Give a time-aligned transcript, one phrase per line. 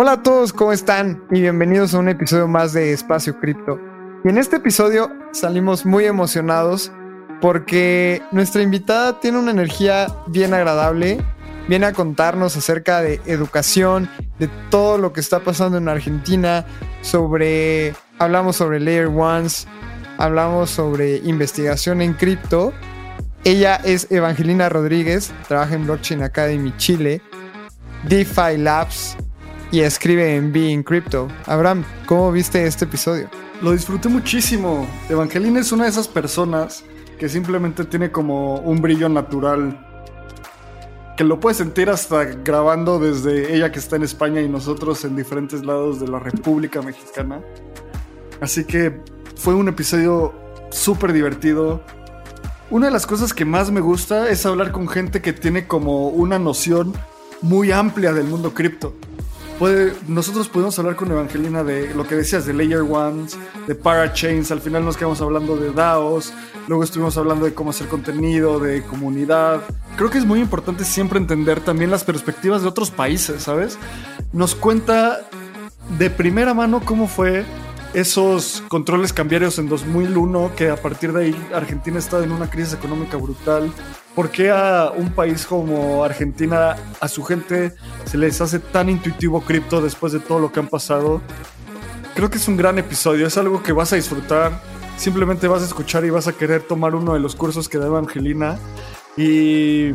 [0.00, 1.24] Hola a todos, ¿cómo están?
[1.28, 3.80] Y bienvenidos a un episodio más de Espacio Cripto.
[4.24, 6.92] Y en este episodio salimos muy emocionados
[7.40, 11.18] porque nuestra invitada tiene una energía bien agradable,
[11.66, 14.08] viene a contarnos acerca de educación,
[14.38, 16.64] de todo lo que está pasando en Argentina,
[17.02, 19.66] sobre, hablamos sobre Layer Ones,
[20.16, 22.72] hablamos sobre investigación en cripto.
[23.42, 27.20] Ella es Evangelina Rodríguez, trabaja en Blockchain Academy Chile,
[28.04, 29.16] DeFi Labs
[29.70, 31.28] y escribe en Being Crypto.
[31.46, 33.28] Abraham, ¿cómo viste este episodio?
[33.60, 34.86] Lo disfruté muchísimo.
[35.08, 36.84] Evangelina es una de esas personas
[37.18, 39.84] que simplemente tiene como un brillo natural
[41.16, 45.16] que lo puedes sentir hasta grabando desde ella que está en España y nosotros en
[45.16, 47.40] diferentes lados de la República Mexicana.
[48.40, 49.00] Así que
[49.34, 50.32] fue un episodio
[50.70, 51.82] súper divertido.
[52.70, 56.08] Una de las cosas que más me gusta es hablar con gente que tiene como
[56.08, 56.92] una noción
[57.42, 58.94] muy amplia del mundo cripto
[60.06, 64.60] nosotros pudimos hablar con Evangelina de lo que decías, de Layer Ones, de Parachains, al
[64.60, 66.32] final nos quedamos hablando de DAOs,
[66.68, 69.62] luego estuvimos hablando de cómo hacer contenido, de comunidad.
[69.96, 73.78] Creo que es muy importante siempre entender también las perspectivas de otros países, ¿sabes?
[74.32, 75.20] Nos cuenta
[75.98, 77.44] de primera mano cómo fue
[77.94, 82.74] esos controles cambiarios en 2001, que a partir de ahí Argentina está en una crisis
[82.74, 83.72] económica brutal.
[84.14, 89.40] ¿Por qué a un país como Argentina, a su gente, se les hace tan intuitivo
[89.42, 91.22] cripto después de todo lo que han pasado?
[92.14, 94.60] Creo que es un gran episodio, es algo que vas a disfrutar.
[94.96, 97.86] Simplemente vas a escuchar y vas a querer tomar uno de los cursos que da
[97.86, 98.58] Evangelina.
[99.16, 99.94] Y,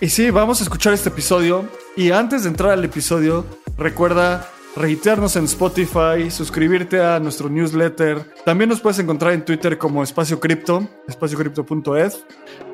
[0.00, 1.64] y sí, vamos a escuchar este episodio.
[1.96, 3.44] Y antes de entrar al episodio,
[3.76, 8.24] recuerda reitearnos en Spotify, suscribirte a nuestro newsletter.
[8.44, 10.86] También nos puedes encontrar en Twitter como Espacio Cripto,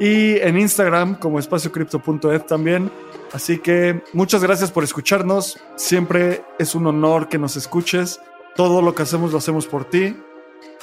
[0.01, 2.91] y en Instagram como espaciocripto.ed también.
[3.33, 5.59] Así que muchas gracias por escucharnos.
[5.77, 8.21] Siempre es un honor que nos escuches.
[8.57, 10.15] Todo lo que hacemos lo hacemos por ti.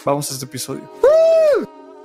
[0.06, 0.90] Vamos a este episodio.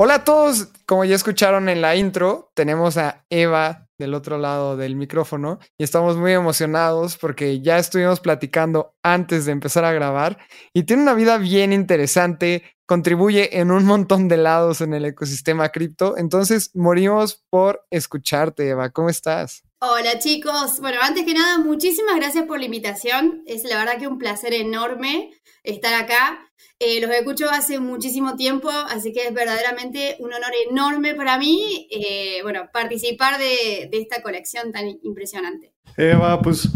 [0.00, 4.76] Hola a todos, como ya escucharon en la intro, tenemos a Eva del otro lado
[4.76, 10.38] del micrófono y estamos muy emocionados porque ya estuvimos platicando antes de empezar a grabar
[10.72, 15.70] y tiene una vida bien interesante, contribuye en un montón de lados en el ecosistema
[15.70, 19.64] cripto, entonces morimos por escucharte, Eva, ¿cómo estás?
[19.80, 24.06] Hola chicos, bueno, antes que nada, muchísimas gracias por la invitación, es la verdad que
[24.06, 25.32] un placer enorme
[25.64, 26.44] estar acá.
[26.80, 31.88] Eh, los escucho hace muchísimo tiempo, así que es verdaderamente un honor enorme para mí,
[31.90, 35.72] eh, bueno, participar de, esta colección tan impresionante.
[35.96, 36.68] Eva, pues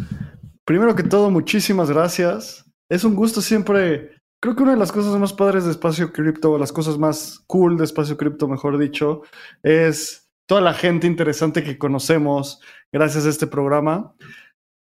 [0.65, 2.65] primero que todo, muchísimas gracias.
[2.89, 6.59] Es un gusto siempre, creo que una de las cosas más padres de Espacio Cripto,
[6.59, 9.23] las cosas más cool de Espacio Cripto, mejor dicho,
[9.63, 14.17] es toda la gente interesante que conocemos gracias a este programa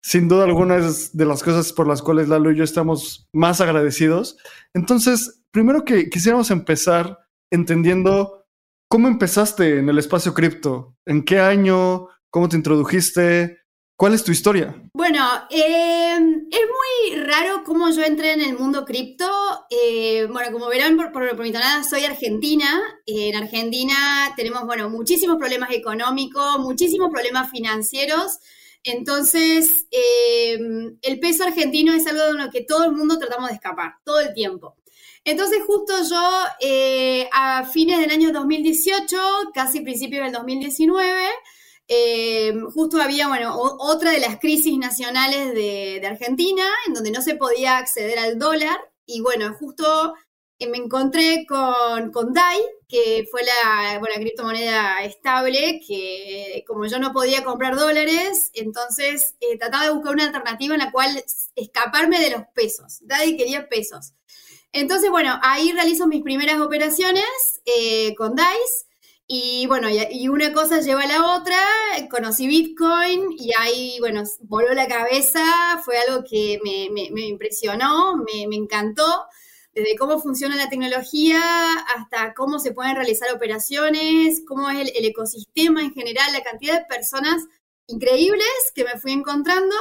[0.01, 3.61] sin duda alguna es de las cosas por las cuales Lalo y yo estamos más
[3.61, 4.37] agradecidos.
[4.73, 7.19] Entonces, primero que quisiéramos empezar
[7.51, 8.45] entendiendo
[8.89, 13.61] cómo empezaste en el espacio cripto, en qué año, cómo te introdujiste,
[14.01, 14.75] cuál es tu historia.
[14.95, 19.29] Bueno, em, es muy raro cómo yo entré en el mundo cripto.
[19.69, 22.81] Eh, bueno, como verán por, por, mi tonada, soy argentina.
[23.05, 28.39] en Argentina tenemos, bueno, muchísimos problemas económicos, muchísimos problemas financieros.
[28.83, 33.55] Entonces, em, el peso argentino es algo de lo que todo el mundo tratamos de
[33.55, 34.75] escapar, todo el tiempo.
[35.23, 36.29] Entonces, justo yo,
[36.61, 39.17] eh, a fines del año 2018,
[39.53, 41.23] casi principios del 2019,
[41.87, 47.21] em, justo había, bueno, otra de las crisis nacionales de, de Argentina, en donde no
[47.21, 48.79] se podía acceder al dólar.
[49.05, 50.15] Y bueno, justo
[50.67, 52.59] me encontré con, con DAI,
[52.91, 59.85] que fue la, criptomoneda estable, que como yo no podía comprar dólares, entonces eh, trataba
[59.85, 61.23] de buscar una alternativa en la cual
[61.55, 62.99] escaparme de los pesos.
[63.03, 64.13] DAI quería pesos.
[64.73, 67.23] Entonces, bueno, ahí realizo mis primeras operaciones
[67.65, 68.87] eh, con DAIs.
[69.25, 71.57] Y bueno, y, una cosa lleva a la otra,
[72.09, 75.41] conocí Bitcoin y ahí, bueno, voló la cabeza,
[75.85, 79.25] fue algo que me, me impresionó, me, me encantó
[79.73, 81.39] desde cómo funciona la tecnología
[81.95, 86.85] hasta cómo se pueden realizar operaciones, cómo es el, ecosistema en general, la cantidad de
[86.85, 87.43] personas
[87.87, 89.75] increíbles que me fui encontrando.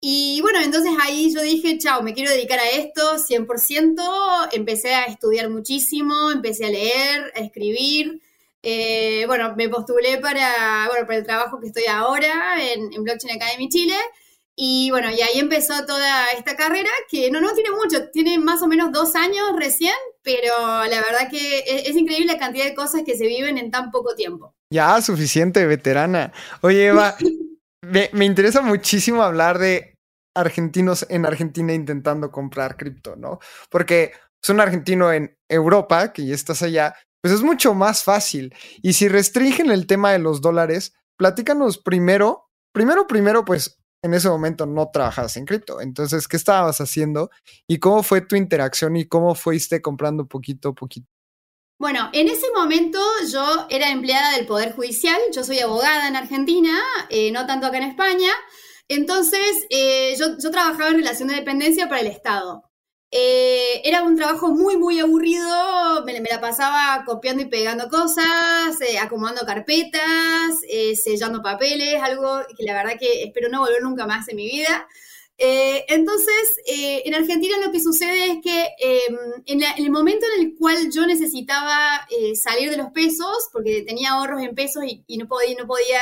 [0.00, 4.48] Y bueno, entonces ahí yo dije, chao, me quiero dedicar a esto 100%.
[4.52, 8.22] Empecé a estudiar muchísimo, empecé a leer, a escribir.
[8.62, 13.36] Eh, bueno, me postulé para, bueno, para el trabajo que estoy ahora en, en Blockchain
[13.36, 13.96] Academy Chile.
[14.58, 18.62] Y bueno, y ahí empezó toda esta carrera que no, no tiene mucho, tiene más
[18.62, 20.54] o menos dos años recién, pero
[20.86, 24.14] la verdad que es, increíble la cantidad de cosas que se viven en tan poco
[24.14, 24.54] tiempo.
[24.72, 26.32] Ya, suficiente, veterana.
[26.62, 27.16] Oye, Eva,
[27.82, 29.94] me, me interesa muchísimo hablar de
[30.34, 33.40] argentinos en Argentina intentando comprar cripto, ¿no?
[33.70, 34.12] Porque
[34.42, 38.54] es un argentino en Europa, que ya estás allá, pues es mucho más fácil.
[38.80, 44.28] Y si restringen el tema de los dólares, platícanos primero, primero, primero, pues en ese
[44.28, 45.80] momento no trabajabas en cripto.
[45.80, 47.30] Entonces, ¿qué estabas haciendo?
[47.66, 51.08] ¿Y cómo fue tu interacción y cómo fuiste comprando poquito a poquito?
[51.78, 52.98] Bueno, en ese momento
[53.30, 56.78] yo era empleada del Poder Judicial, yo soy abogada en Argentina,
[57.10, 58.30] eh, no tanto acá en España.
[58.88, 62.64] Entonces, eh, yo, yo trabajaba en relación de dependencia para el Estado.
[63.18, 68.98] Eh, era un trabajo muy, muy aburrido, me, la pasaba copiando y pegando cosas, eh,
[68.98, 74.28] acomodando carpetas, eh, sellando papeles, algo que la verdad que espero no volver nunca más
[74.28, 74.86] en mi vida.
[75.38, 79.16] entonces, en Argentina lo que sucede es que em,
[79.46, 84.42] en, el momento en el cual yo necesitaba salir de los pesos, porque tenía ahorros
[84.42, 86.00] en pesos y, no podía, no podía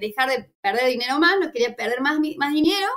[0.00, 2.88] dejar de perder dinero más, no quería perder más, más dinero,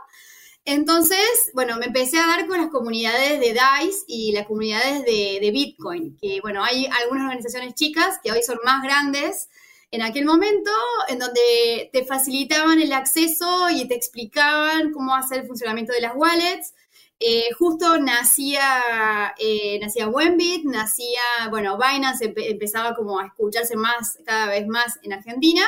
[0.66, 5.50] entonces, bueno, me empecé a dar con las comunidades de DICE y las comunidades de,
[5.52, 9.50] Bitcoin, que bueno, hay algunas organizaciones chicas que hoy son más grandes
[9.90, 10.72] en aquel momento,
[11.10, 16.14] en donde te facilitaban el acceso y te explicaban cómo hacer el funcionamiento de las
[16.16, 16.74] wallets.
[17.20, 24.48] Eh, justo nacía, eh, nacía Wenbit, nacía, bueno, Binance empezaba como a escucharse más, cada
[24.48, 25.64] vez más en Argentina.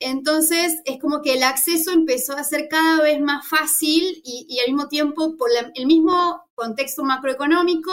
[0.00, 4.72] Entonces es como que el acceso empezó a ser cada vez más fácil y, al
[4.72, 7.92] mismo tiempo, por el mismo contexto macroeconómico,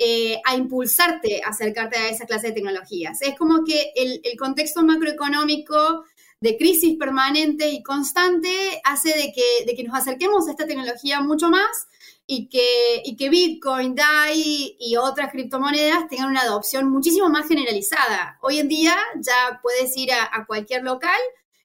[0.00, 3.22] eh, a impulsarte a acercarte a esa clase de tecnologías.
[3.22, 6.04] Es como que el, contexto macroeconómico
[6.40, 11.50] de crisis permanente y constante hace que, de que nos acerquemos a esta tecnología mucho
[11.50, 11.88] más
[12.30, 18.38] y que, y que Bitcoin, DAI y otras criptomonedas tengan una adopción muchísimo más generalizada.
[18.42, 21.18] Hoy en día ya puedes ir a, cualquier local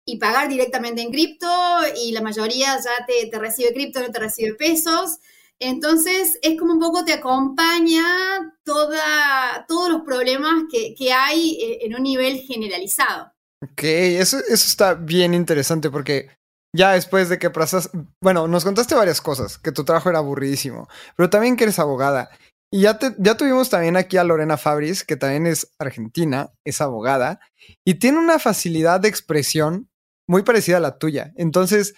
[0.05, 1.49] y pagar directamente en cripto
[1.97, 5.17] y la mayoría ya te, te recibe cripto, no te recibe pesos.
[5.59, 11.79] Entonces es como un poco te acompaña toda, todos los problemas que, que hay eh,
[11.81, 13.33] en un nivel generalizado.
[13.61, 16.29] Ok, eso, eso está bien interesante porque
[16.75, 17.91] ya después de que pasas,
[18.21, 22.29] bueno, nos contaste varias cosas, que tu trabajo era aburridísimo, pero también que eres abogada.
[22.71, 26.81] Y ya, te, ya tuvimos también aquí a Lorena Fabris, que también es argentina, es
[26.81, 27.39] abogada,
[27.85, 29.89] y tiene una facilidad de expresión
[30.27, 31.31] muy parecida a la tuya.
[31.35, 31.93] Entonces,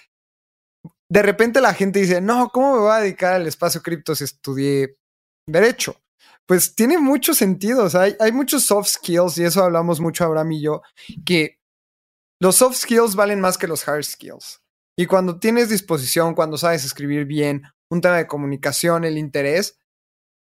[1.09, 4.25] de repente la gente dice, no, ¿cómo me voy a dedicar al espacio cripto si
[4.25, 4.97] estudié
[5.47, 6.01] derecho?
[6.45, 10.25] Pues tiene mucho sentido, o sea, hay, hay muchos soft skills, y eso hablamos mucho
[10.25, 10.81] Abraham y yo,
[11.25, 11.59] que
[12.41, 14.64] los soft skills valen más que los hard skills.
[14.97, 19.77] Y cuando tienes disposición, cuando sabes escribir bien, un tema de comunicación, el interés,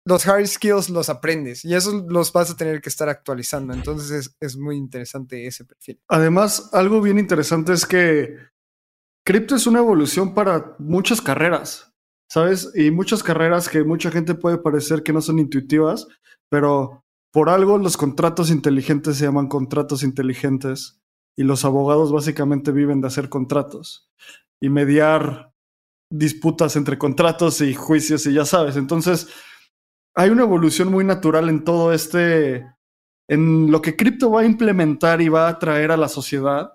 [0.05, 3.73] los hard skills los aprendes y eso los vas a tener que estar actualizando.
[3.73, 5.99] Entonces es, muy interesante ese perfil.
[6.07, 8.35] Además, algo bien interesante es que
[9.25, 11.93] cripto es una evolución para muchas carreras,
[12.29, 12.71] ¿sabes?
[12.75, 16.07] Y muchas carreras que mucha gente puede parecer que no son intuitivas,
[16.49, 21.00] pero por algo los contratos inteligentes se llaman contratos inteligentes
[21.41, 24.07] y los abogados básicamente viven de hacer contratos
[24.61, 25.51] y mediar
[26.11, 28.75] disputas entre contratos y juicios y ya sabes.
[28.75, 29.27] Entonces,
[30.15, 32.67] hay una evolución muy natural en todo este,
[33.27, 36.73] en lo que cripto va a implementar y va a traer a la sociedad.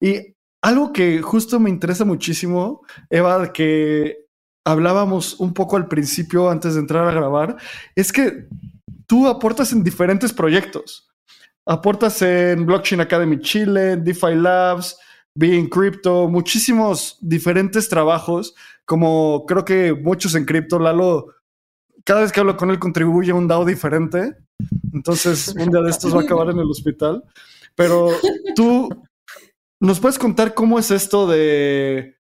[0.00, 4.28] Y algo que justo me interesa muchísimo, Eva, que
[4.64, 7.56] hablábamos un poco al principio antes de entrar a grabar,
[7.96, 8.46] es que
[9.08, 11.08] tú aportas en diferentes proyectos.
[11.66, 14.98] Aportas en Blockchain Academy Chile, DeFi Labs,
[15.34, 18.54] Being Crypto, muchísimos diferentes trabajos,
[18.84, 21.34] como creo que muchos en cripto, Lalo,
[22.04, 24.36] cada vez que hablo con él contribuye a un DAO diferente,
[24.92, 27.24] entonces un día de estos va a acabar en el hospital,
[27.74, 28.10] pero
[28.54, 28.88] tú
[29.80, 32.16] nos puedes contar cómo es esto de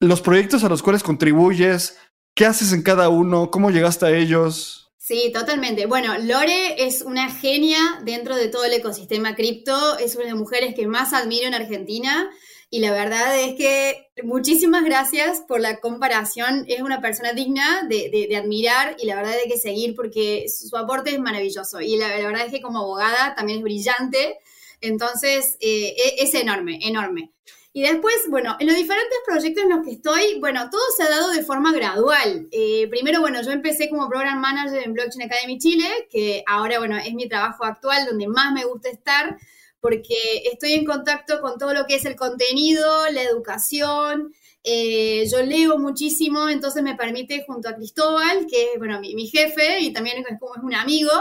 [0.00, 1.98] los proyectos a los cuales contribuyes,
[2.34, 4.87] qué haces en cada uno, cómo llegaste a ellos.
[5.08, 5.86] Sí, totalmente.
[5.86, 10.38] Bueno, Lore es una genia dentro de todo el ecosistema cripto, es una de las
[10.38, 12.30] mujeres que más admiro en Argentina
[12.68, 18.36] y la verdad es que muchísimas gracias por la comparación, es una persona digna de,
[18.36, 22.44] admirar y la verdad hay que seguir porque su, aporte es maravilloso y la, verdad
[22.44, 24.36] es que como abogada también es brillante,
[24.82, 27.30] entonces eh, e, es enorme, enorme.
[27.78, 31.08] Y después, bueno, en los diferentes proyectos en los que estoy, bueno, todo se ha
[31.08, 32.48] dado de forma gradual.
[32.50, 36.96] Eh, primero, bueno, yo empecé como Program Manager en Blockchain Academy Chile, que ahora, bueno,
[36.96, 39.38] es mi trabajo actual donde más me gusta estar,
[39.78, 40.16] porque
[40.50, 44.34] estoy en contacto con todo lo que es el contenido, la educación.
[44.64, 49.28] Eh, yo leo muchísimo, entonces me permite, junto a Cristóbal, que es, bueno, mi, mi
[49.28, 51.12] jefe y también es como es un amigo,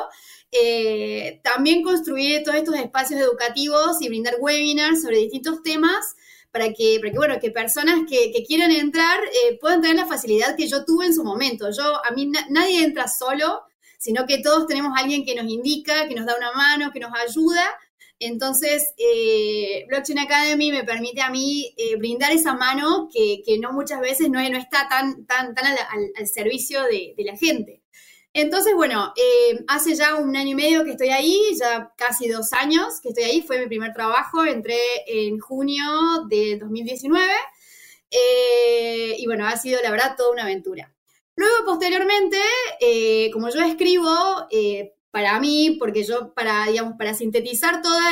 [0.52, 6.16] eh, también construir todos estos espacios educativos y brindar webinars sobre distintos temas
[6.52, 10.56] para que, para que bueno, que personas que, quieran entrar eh, puedan tener la facilidad
[10.56, 11.70] que yo tuve en su momento.
[11.72, 13.64] Yo, a mí nadie entra solo,
[13.98, 17.12] sino que todos tenemos alguien que nos indica, que nos da una mano, que nos
[17.14, 17.64] ayuda.
[18.20, 24.30] Entonces, eh, Blockchain Academy me permite a mí brindar esa mano que, no muchas veces
[24.30, 27.82] no, no está tan, tan, tan al, servicio de la gente.
[28.40, 32.54] Entonces, bueno, eh, hace ya un año y medio que estoy ahí, ya casi dos
[32.54, 34.78] años que estoy ahí, fue mi primer trabajo, entré
[35.08, 35.84] en junio
[36.30, 37.26] de 2019
[38.12, 40.94] eh, y bueno, ha sido la verdad toda una aventura.
[41.36, 42.38] Luego, posteriormente,
[42.80, 44.08] eh, como yo escribo,
[45.10, 48.12] para mí, porque yo para, digamos, para sintetizar toda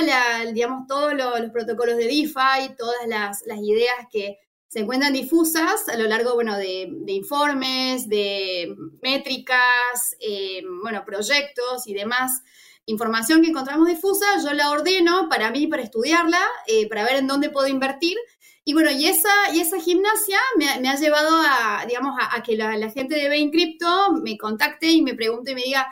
[0.52, 4.40] digamos, todos los, protocolos de DeFi, todas las ideas que,
[4.76, 11.94] se encuentran difusas a lo largo, bueno, de, informes, de métricas, eh, bueno, proyectos y
[11.94, 12.44] demás
[12.86, 17.28] información que encontramos difusa, yo la ordeno para mí, para estudiarla, eh, para ver en
[17.28, 18.18] dónde puedo invertir.
[18.66, 22.90] Y bueno, y esa, y esa gimnasia me, ha llevado a, digamos, a, que la,
[22.90, 25.88] gente de Bain Crypto me contacte y me pregunte y me diga,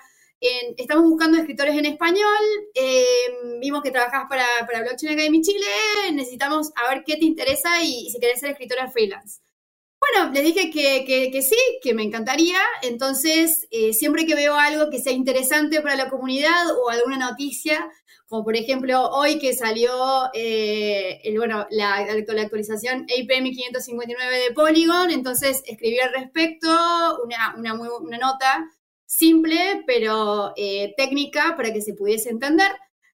[0.78, 5.66] estamos buscando escritores en español, em, vimos que trabajas para, para Blockchain Academy Chile,
[6.14, 9.42] necesitamos a ver qué te interesa y, si querés ser escritora freelance.
[10.00, 12.60] Bueno, les dije que, sí, que me encantaría.
[12.82, 17.90] Entonces, eh, siempre que veo algo que sea interesante para la comunidad o alguna noticia,
[18.28, 25.10] como por ejemplo hoy que salió eh, el, bueno, la, actualización APM 559 de Polygon,
[25.10, 26.68] entonces escribí al respecto
[27.24, 28.70] una, una nota
[29.18, 32.72] simple, pero eh, técnica para que se pudiese entender.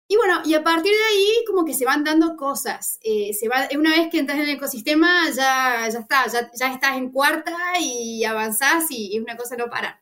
[0.08, 3.00] Y bueno, y a partir de ahí como que se van dando cosas.
[3.03, 6.98] Eh, se va, una vez que entras en el ecosistema ya, ya está, ya, estás
[6.98, 10.01] en cuarta y avanzás y, una cosa no para.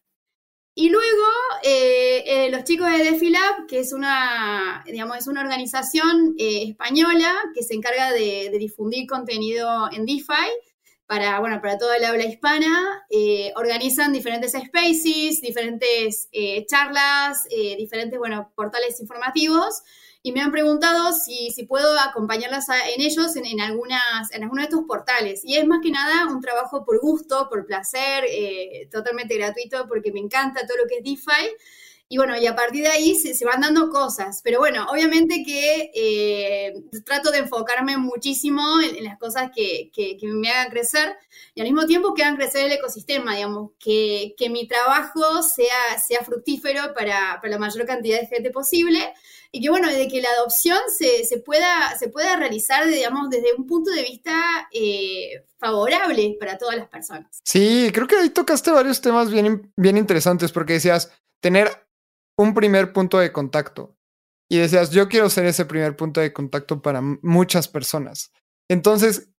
[0.76, 1.26] Y luego
[1.64, 7.74] eh, los chicos de DefiLab, que es una, digamos, es una organización española que se
[7.74, 10.48] encarga de, de, difundir contenido en DeFi,
[11.08, 13.06] para, bueno, para toda el habla hispana.
[13.10, 19.82] Eh, organizan diferentes spaces, diferentes eh, charlas, eh, diferentes, bueno, portales informativos.
[20.22, 24.64] Y me han preguntado si, si puedo acompañarlas en ellos en, en, algunas, en algunos
[24.64, 25.42] de estos portales.
[25.46, 28.26] Y es más que nada un trabajo por gusto, por placer,
[28.92, 31.56] totalmente gratuito, porque me encanta todo lo que es DeFi.
[32.10, 34.42] Y bueno, y a partir de ahí se, van dando cosas.
[34.44, 36.74] Pero bueno, obviamente que eh,
[37.04, 41.18] trato de enfocarme muchísimo en, las cosas que, que, me hagan crecer
[41.54, 46.00] y al mismo tiempo que hagan crecer el ecosistema, digamos, que, que mi trabajo sea,
[46.06, 49.14] sea fructífero para, para, la mayor cantidad de gente posible
[49.52, 53.54] y que bueno, de que la adopción se, se pueda, se pueda realizar, digamos, desde
[53.58, 57.40] un punto de vista eh, favorable para todas las personas.
[57.44, 61.87] Sí, creo que ahí tocaste varios temas bien, bien interesantes porque decías, tener
[62.38, 63.98] un primer punto de contacto
[64.50, 68.32] y decías, yo quiero ser ese primer punto de contacto para muchas personas.
[68.70, 69.30] Entonces,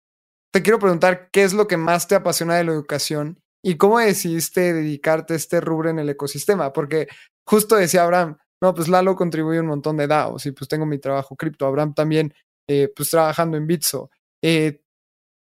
[0.53, 3.99] te quiero preguntar, ¿qué es lo que más te apasiona de la educación y cómo
[3.99, 6.73] decidiste dedicarte a este rubro en el ecosistema?
[6.73, 7.09] Porque
[7.47, 10.99] justo decía Abraham, no, pues Lalo contribuye un montón de DAOs y pues tengo mi
[10.99, 11.67] trabajo cripto.
[11.67, 12.35] Abraham también,
[12.69, 14.11] eh, pues trabajando en Bitso.
[14.43, 14.83] Eh,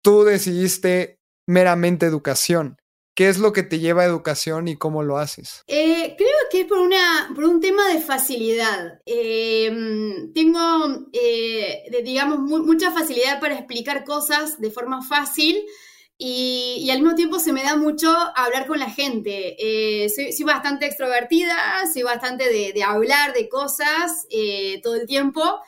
[0.03, 2.77] tú decidiste meramente educación.
[3.15, 5.63] ¿Qué es lo que te lleva a educación y cómo lo haces?
[5.67, 9.01] Eh, creo que es por, una, un tema de facilidad.
[9.05, 15.63] Em, tengo, eh, digamos, mucha facilidad para explicar cosas de forma fácil
[16.17, 19.58] y, al mismo tiempo se me da mucho hablar con la gente.
[19.60, 24.25] Eh, soy, bastante extrovertida, soy bastante de, de hablar de cosas
[24.82, 25.62] todo el tiempo.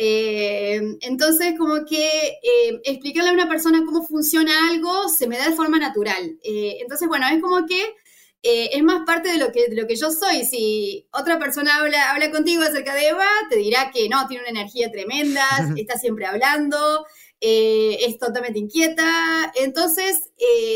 [0.00, 2.06] Eh, entonces, como que
[2.40, 6.38] eh, explicarle a una persona cómo funciona algo se me da de forma natural.
[6.44, 7.96] Eh, entonces, bueno, es como que
[8.40, 10.44] es más parte de lo, que, de lo que yo soy.
[10.44, 14.60] Si otra persona habla, habla contigo acerca de Eva, te dirá que no, tiene una
[14.60, 15.44] energía tremenda,
[15.76, 17.04] está siempre hablando,
[17.40, 19.52] es totalmente inquieta.
[19.56, 20.30] Entonces,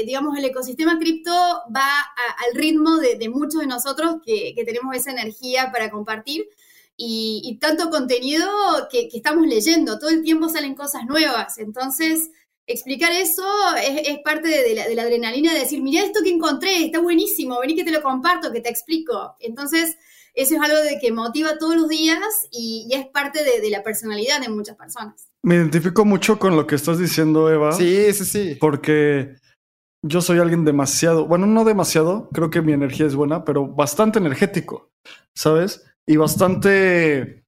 [0.05, 1.31] digamos, el ecosistema cripto
[1.75, 2.01] va
[2.45, 6.49] al ritmo de, muchos de nosotros que, que tenemos esa energía para compartir
[7.05, 8.49] y, tanto contenido
[8.91, 12.31] que, estamos leyendo, todo el tiempo salen cosas nuevas, entonces
[12.65, 13.45] explicar eso
[13.77, 17.85] es, parte de, la, adrenalina de decir, mira esto que encontré, está buenísimo, vení que
[17.85, 19.35] te lo comparto, que te explico.
[19.41, 19.97] Entonces,
[20.35, 24.41] eso es algo de que motiva todos los días y, es parte de, la personalidad
[24.41, 25.29] de muchas personas.
[25.43, 27.73] Me identifico mucho con lo que estás diciendo, Eva.
[27.73, 28.57] Sí, sí, sí.
[28.61, 29.35] Porque
[30.03, 34.21] yo soy alguien demasiado, bueno, no demasiado, creo que mi energía es buena, pero bastante
[34.21, 34.93] energético,
[35.35, 35.85] ¿sabes?
[36.07, 37.45] Y bastante,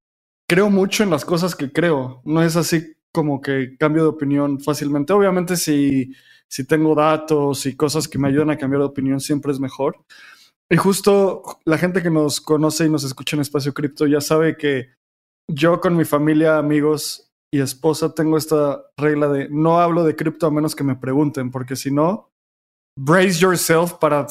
[0.49, 2.23] creo mucho en las cosas que creo.
[2.25, 5.13] No es así como que cambio de opinión fácilmente.
[5.13, 6.13] Obviamente si,
[6.49, 10.05] si tengo datos y cosas que me ayudan a cambiar de opinión, siempre es mejor.
[10.71, 14.57] Y justo la gente que nos conoce y nos escucha en Espacio Cripto ya sabe
[14.57, 14.95] que
[15.49, 20.47] yo con mi familia, amigos y esposa tengo esta regla de no hablo de cripto
[20.47, 22.31] a menos que me pregunten, porque si no,
[22.99, 24.27] brace yourself para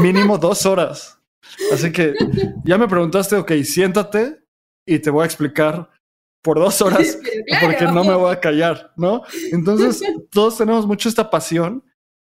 [0.00, 1.18] mínimo dos horas.
[1.72, 2.14] Así que
[2.64, 4.44] ya me preguntaste, ok, siéntate
[4.86, 5.90] y te voy a explicar
[6.42, 7.18] por dos horas
[7.60, 9.22] porque no me voy a callar, ¿no?
[9.50, 10.00] Entonces,
[10.30, 11.82] todos tenemos mucho esta pasión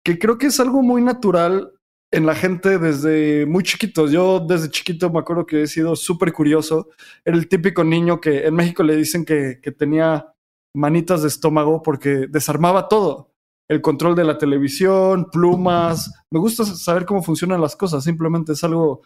[0.04, 1.72] que creo que es algo muy natural
[2.10, 4.10] en la gente desde muy chiquitos.
[4.12, 6.90] Yo desde chiquito me acuerdo que he sido súper curioso.
[7.24, 10.34] Era el típico niño que en México le dicen que, que tenía
[10.74, 13.31] manitas de estómago porque desarmaba todo
[13.72, 16.12] el control de la televisión, plumas.
[16.30, 19.02] Me gusta saber cómo funcionan las cosas, simplemente es algo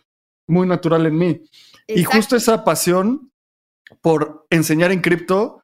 [0.48, 1.40] muy natural en mí.
[1.86, 3.30] Y justo esa pasión
[4.00, 5.62] por enseñar en cripto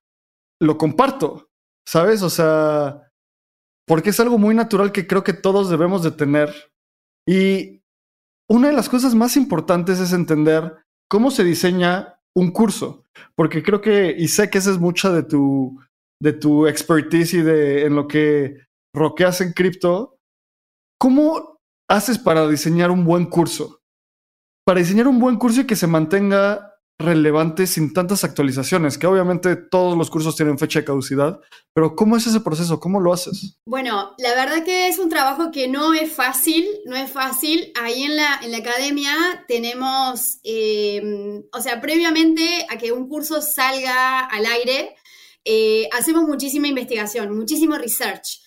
[0.61, 1.51] lo comparto,
[1.85, 2.23] ¿sabes?
[2.23, 3.11] O sea,
[3.87, 6.55] porque es algo muy natural que creo que todos debemos de tener.
[7.27, 7.83] Y
[8.49, 10.77] una de las cosas más importantes es entender
[11.09, 13.05] cómo se diseña un curso,
[13.35, 15.77] porque creo que, y sé que esa es mucha de tu,
[16.23, 18.59] de tu expertise y de en lo que
[18.95, 20.19] roqueas en cripto,
[20.99, 21.59] ¿cómo
[21.89, 23.81] haces para diseñar un buen curso?
[24.65, 29.57] Para diseñar un buen curso y que se mantenga relevante sin tantas actualizaciones, que obviamente
[29.57, 31.41] todos los cursos tienen fecha de caducidad,
[31.75, 32.81] pero ¿cómo es ese proceso?
[32.81, 33.59] ¿Cómo lo haces?
[33.67, 37.73] Bueno, la verdad que es un trabajo que no es fácil, no es fácil.
[37.81, 43.43] Ahí en la, en la academia tenemos, eh, o sea, previamente a que un curso
[43.43, 44.95] salga al aire,
[45.45, 48.42] eh, hacemos muchísima investigación, muchísimo research.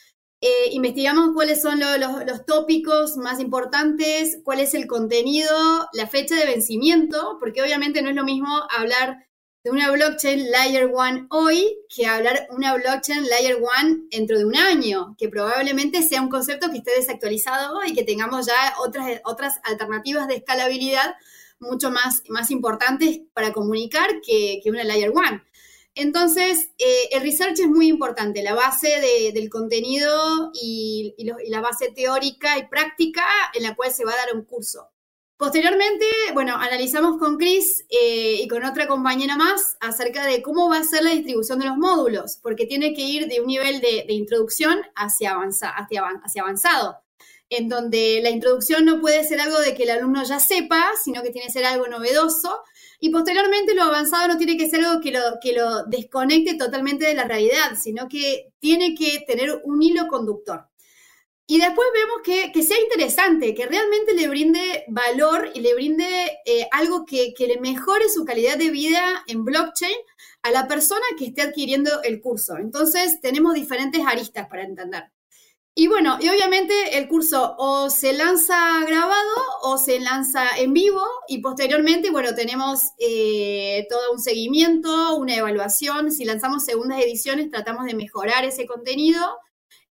[0.48, 5.50] Eh, investigamos cuáles son los, tópicos más importantes, cuál es el contenido,
[5.92, 9.26] la fecha de vencimiento, porque obviamente no es lo mismo hablar
[9.64, 14.56] de una blockchain Layer 1 hoy que hablar una blockchain Layer 1 dentro de un
[14.56, 19.56] año, que probablemente sea un concepto que esté desactualizado y que tengamos ya otras, otras
[19.64, 21.16] alternativas de escalabilidad
[21.58, 25.42] mucho más, más importantes para comunicar que, que una Layer 1.
[25.96, 31.16] Entonces, eh, el research es muy importante, la base del contenido y,
[31.48, 34.90] la base teórica y práctica en la cual se va a dar un curso.
[35.38, 40.80] Posteriormente, bueno, analizamos con Chris eh, y con otra compañera más acerca de cómo va
[40.80, 44.06] a ser la distribución de los módulos, porque tiene que ir de un nivel de,
[44.10, 46.98] introducción hacia, hacia avanzado,
[47.50, 51.22] en donde la introducción no puede ser algo de que el alumno ya sepa, sino
[51.24, 52.62] que tiene que ser algo novedoso
[53.00, 57.06] y posteriormente lo avanzado no tiene que ser algo que lo, que lo desconecte totalmente
[57.06, 60.68] de la realidad, sino que tiene que tener un hilo conductor.
[61.48, 66.68] Y después vemos que, sea interesante, que realmente le brinde valor y le brinde eh,
[66.72, 69.96] algo que, que le mejore su calidad de vida en blockchain
[70.42, 72.58] a la persona que esté adquiriendo el curso.
[72.58, 75.04] Entonces, tenemos diferentes aristas para entender.
[75.78, 78.56] Y bueno, y obviamente el curso o se lanza
[78.88, 85.36] grabado o se lanza en vivo y posteriormente, bueno, tenemos eh, todo un seguimiento, una
[85.36, 86.14] evaluación.
[86.14, 89.38] Si lanzamos segundas ediciones, tratamos de mejorar ese contenido,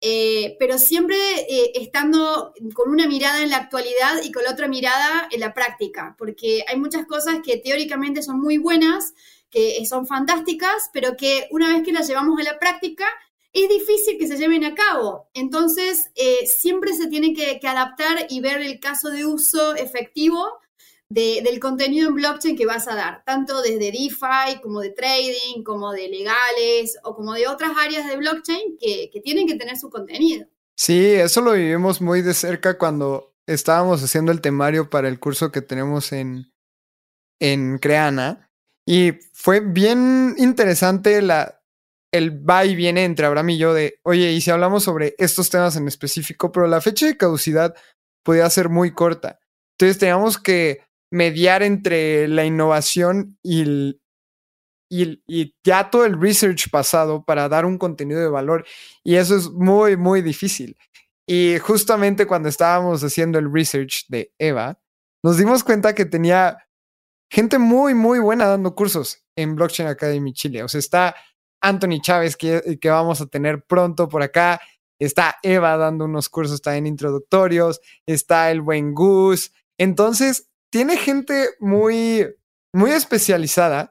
[0.01, 1.17] eh, pero siempre
[1.49, 5.53] eh, estando con una mirada en la actualidad y con la otra mirada en la
[5.53, 9.15] práctica, porque hay muchas cosas que teóricamente son muy buenas,
[9.51, 13.05] que son fantásticas, pero que una vez que las llevamos a la práctica,
[13.53, 15.29] es difícil que se lleven a cabo.
[15.35, 20.59] Entonces, eh, siempre se tiene que, adaptar y ver el caso de uso efectivo
[21.09, 25.93] del contenido en blockchain que vas a dar, tanto desde DeFi como de trading, como
[25.93, 30.47] de legales o como de otras áreas de blockchain que, tienen que tener su contenido.
[30.75, 35.53] Sí, eso lo vivimos muy de cerca cuando estábamos haciendo el temario para el curso
[35.53, 36.51] que tenemos en,
[37.39, 38.49] en Creana.
[38.87, 41.62] Y fue bien interesante la,
[42.13, 45.51] el va y viene entre Abraham y yo de, oye, y si hablamos sobre estos
[45.51, 47.75] temas en específico, pero la fecha de caducidad
[48.23, 49.41] podía ser muy corta.
[49.79, 53.99] Entonces teníamos que mediar entre la innovación y,
[54.91, 58.67] y, y, ya todo el research pasado para dar un contenido de valor.
[59.03, 60.77] Y eso es muy, muy difícil.
[61.27, 64.79] Y justamente cuando estábamos haciendo el research de Eva,
[65.25, 66.59] nos dimos cuenta que tenía
[67.31, 70.63] gente muy, muy buena dando cursos en Blockchain Academy Chile.
[70.63, 71.15] O sea, está
[71.63, 74.61] Anthony Chávez, que, que vamos a tener pronto por acá.
[74.99, 77.81] Está Eva dando unos cursos también introductorios.
[78.07, 79.53] Está el buen Gus.
[79.79, 82.27] Entonces, tiene gente muy,
[82.75, 83.91] muy especializada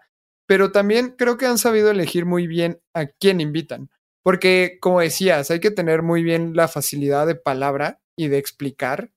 [0.51, 3.89] pero también creo que han sabido elegir muy bien a quién invitan.
[4.21, 9.13] Porque, como decías, hay que tener muy bien la facilidad de palabra y de explicar.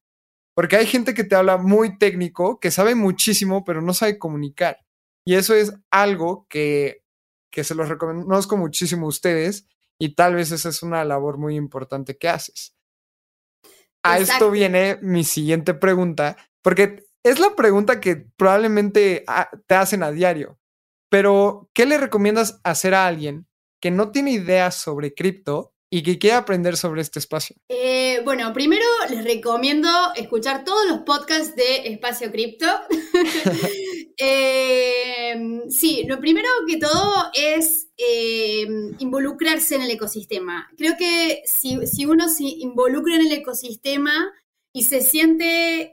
[0.54, 4.78] Porque hay gente que te habla muy técnico, que sabe muchísimo, pero no sabe comunicar.
[5.26, 7.02] Y eso es algo que,
[7.54, 11.54] que se los reconozco muchísimo a ustedes y tal vez esa es una labor muy
[11.54, 12.76] importante que haces.
[14.02, 20.02] A esto viene mi siguiente pregunta, porque es la pregunta que probablemente ah, te hacen
[20.02, 20.58] a diario.
[21.08, 23.46] Pero, ¿qué le recomiendas hacer a alguien
[23.80, 27.54] que no tiene ideas sobre cripto y que quiere aprender sobre este espacio?
[27.68, 32.66] Eh, bueno, primero les recomiendo escuchar todos los podcasts de Espacio Cripto.
[34.16, 35.34] Eh,
[35.70, 38.64] sí, lo primero que todo es eh,
[39.00, 40.70] involucrarse en el ecosistema.
[40.78, 44.32] Creo que si, si uno se involucra en el ecosistema,
[44.72, 45.92] y se siente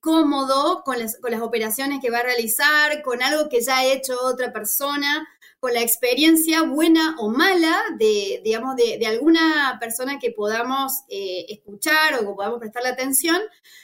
[0.00, 3.84] cómodo con las, con las operaciones que va a realizar, con algo que ya ha
[3.84, 5.26] hecho otra persona,
[5.60, 12.14] con la experiencia buena o mala de, digamos, de, alguna persona que podamos eh, escuchar
[12.14, 13.38] o que podamos prestarle atención.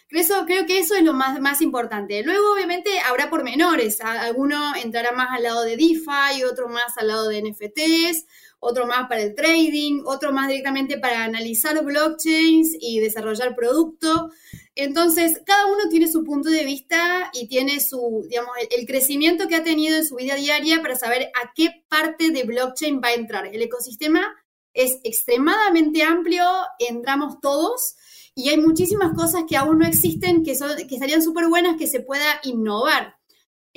[0.08, 2.22] Eso, creo que eso es lo más, más importante.
[2.22, 4.00] Luego, obviamente, habrá pormenores.
[4.00, 8.24] Alguno entrará más al lado de DeFi, otro más al lado de NFTs,
[8.58, 14.30] otro más para el trading, otro más directamente para analizar blockchains y desarrollar producto.
[14.74, 19.56] Entonces, cada uno tiene su punto de vista y tiene su, digamos, el, crecimiento que
[19.56, 23.14] ha tenido en su vida diaria para saber a qué parte de blockchain va a
[23.14, 23.46] entrar.
[23.46, 24.34] El ecosistema
[24.74, 26.44] es extremadamente amplio,
[26.78, 27.96] entramos todos
[28.34, 31.86] y hay muchísimas cosas que aún no existen que, son, que estarían súper buenas que
[31.86, 33.16] se pueda innovar.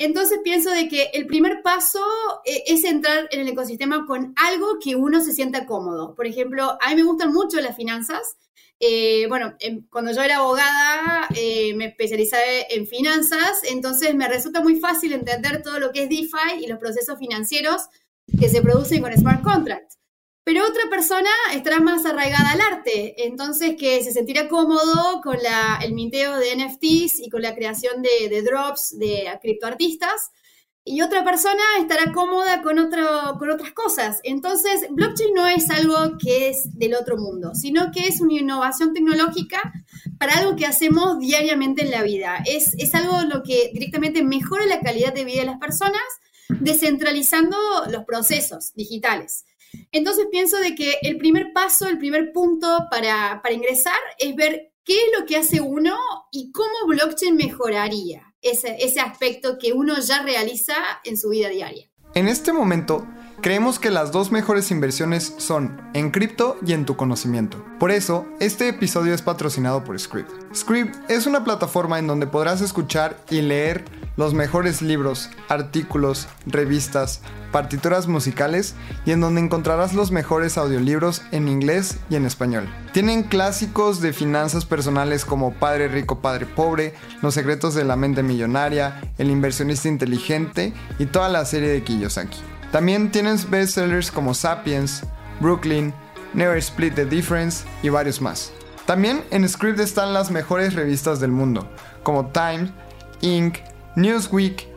[0.01, 1.99] Entonces pienso de que el primer paso
[2.45, 6.15] eh, es entrar en el ecosistema con algo que uno se sienta cómodo.
[6.15, 8.37] Por ejemplo, a mí me gustan mucho las finanzas.
[8.79, 14.61] Eh, bueno, em, cuando yo era abogada eh, me especializé en finanzas, entonces me resulta
[14.61, 17.81] muy fácil entender todo lo que es DeFi y los procesos financieros
[18.39, 19.99] que se producen con smart contracts
[20.43, 25.37] pero otra persona estará más arraigada al arte, entonces que se sentirá cómodo con
[25.81, 30.31] el minteo de NFTs y con la creación de, drops de criptoartistas,
[30.85, 34.21] y otra persona estará cómoda con, otras cosas.
[34.23, 38.93] Entonces, blockchain no es algo que es del otro mundo, sino que es una innovación
[38.93, 39.71] tecnológica
[40.17, 42.43] para algo que hacemos diariamente en la vida.
[42.45, 46.01] Es algo lo que directamente mejora la calidad de vida de las personas,
[46.47, 47.55] descentralizando
[47.91, 49.45] los procesos digitales.
[49.91, 54.93] Entonces pienso de que el primer paso, el primer punto para, ingresar es ver qué
[54.93, 55.95] es lo que hace uno
[56.31, 61.89] y cómo blockchain mejoraría ese, ese aspecto que uno ya realiza en su vida diaria.
[62.15, 63.05] En este momento,
[63.41, 67.63] Creemos que las dos mejores inversiones son en cripto y en tu conocimiento.
[67.79, 70.29] Por eso, este episodio es patrocinado por Script.
[70.53, 73.85] Script es una plataforma en donde podrás escuchar y leer
[74.19, 77.21] los mejores libros, artículos, revistas,
[77.53, 82.67] partituras musicales y en donde encontrarás los mejores audiolibros en inglés y en español.
[82.91, 88.21] Tienen clásicos de finanzas personales como Padre Rico, Padre Pobre, Los secretos de la mente
[88.21, 92.39] millonaria, El inversionista inteligente y toda la serie de Kiyosaki.
[92.73, 95.03] También tienes bestsellers como Sapiens,
[95.39, 95.93] Brooklyn,
[96.33, 98.51] Never Split the Difference y varios más.
[98.85, 101.69] También en Script están las mejores revistas del mundo,
[102.03, 102.69] como Time,
[103.21, 103.59] Inc.,
[104.01, 104.67] Newsweek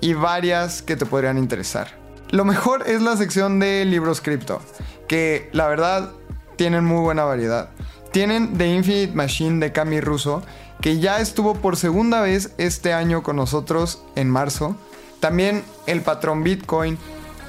[0.00, 1.98] y varias que te podrían interesar.
[2.30, 4.60] Lo mejor es la sección de libros cripto,
[5.08, 6.10] que la verdad
[6.56, 7.70] tienen muy buena variedad.
[8.12, 10.42] Tienen The Infinite Machine de Cami Russo,
[10.80, 14.76] que ya estuvo por segunda vez este año con nosotros en marzo.
[15.20, 16.98] También El Patrón Bitcoin,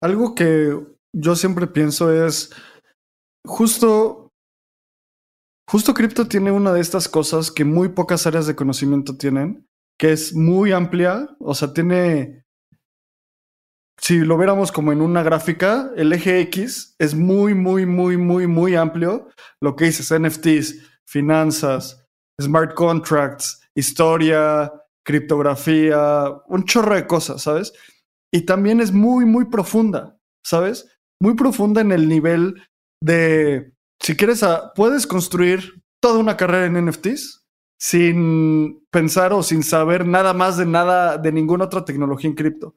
[0.00, 2.50] Algo que yo siempre pienso es
[3.46, 4.30] justo
[5.68, 9.66] justo cripto tiene una de estas cosas que muy pocas áreas de conocimiento tienen,
[9.98, 12.42] que es muy amplia, o sea, tiene
[14.02, 18.48] si lo viéramos como en una gráfica, el eje X es muy, muy, muy, muy,
[18.48, 19.28] muy amplio.
[19.60, 22.04] Lo que dices, NFTs, finanzas,
[22.40, 24.72] smart contracts, historia,
[25.04, 27.72] criptografía, un chorro de cosas, ¿sabes?
[28.32, 30.91] Y también es muy, muy profunda, ¿sabes?
[31.22, 32.68] Muy profunda en el nivel
[33.00, 37.46] de, si quieres, puedes construir toda una carrera en NFTs
[37.80, 42.74] sin pensar o sin saber nada más de nada de ninguna otra tecnología en cripto.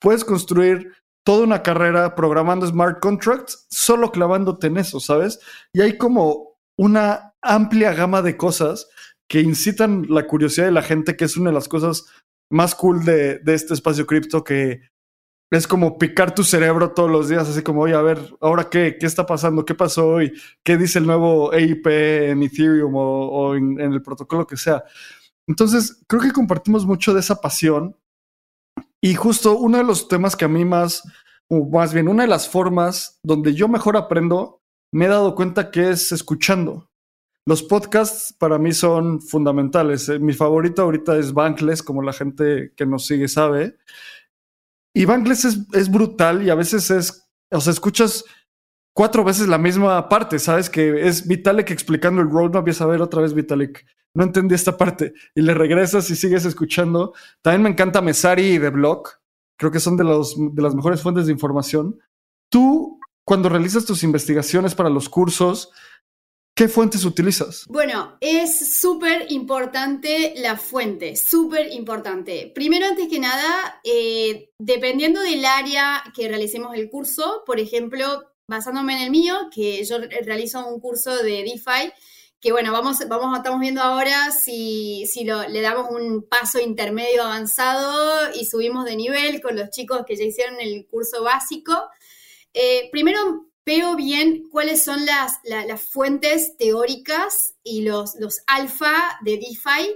[0.00, 0.92] Puedes construir
[1.26, 5.40] toda una carrera programando smart contracts solo clavándote en eso, ¿sabes?
[5.72, 8.88] Y hay como una amplia gama de cosas
[9.28, 12.06] que incitan la curiosidad de la gente, que es una de las cosas
[12.52, 14.89] más cool de, de este espacio cripto que
[15.50, 18.96] es como picar tu cerebro todos los días, así como, oye, a ver, ahora qué,
[18.98, 20.32] qué está pasando, qué pasó hoy,
[20.62, 24.84] qué dice el nuevo EIP en Ethereum o, en, en, el protocolo que sea.
[25.48, 27.96] Entonces, creo que compartimos mucho de esa pasión.
[29.02, 31.02] Y justo uno de los temas que a mí más,
[31.48, 35.70] o más bien, una de las formas donde yo mejor aprendo, me he dado cuenta
[35.70, 36.90] que es escuchando.
[37.46, 40.08] Los podcasts para mí son fundamentales.
[40.08, 43.76] Eh, mi favorito ahorita es Bankless, como la gente que nos sigue sabe.
[44.94, 48.24] Y Bankless es, es brutal y a veces es, o sea, escuchas
[48.92, 50.68] cuatro veces la misma parte, ¿sabes?
[50.68, 53.86] Que es Vitalik explicando el roadmap y a ver otra vez Vitalik.
[54.14, 55.14] No entendí esta parte.
[55.34, 57.14] Y le regresas y sigues escuchando.
[57.42, 59.20] También me encanta Mesari y The Block.
[59.56, 61.98] Creo que son de, los, de las mejores fuentes de información.
[62.50, 65.70] Tú, cuando realizas tus investigaciones para los cursos,
[66.60, 67.64] ¿Qué fuentes utilizas?
[67.68, 72.52] Bueno, es súper importante la fuente, súper importante.
[72.54, 78.04] Primero, antes que nada, eh, dependiendo del área que realicemos el curso, por ejemplo,
[78.46, 81.94] basándome en el mío, que yo realizo un curso de DeFi,
[82.42, 88.34] que bueno, vamos, vamos, estamos viendo ahora si, si le damos un paso intermedio avanzado
[88.34, 91.88] y subimos de nivel con los chicos que ya hicieron el curso básico.
[92.52, 99.36] Eh, primero, veo bien cuáles son las, las fuentes teóricas y los, los alfa de
[99.36, 99.94] DeFi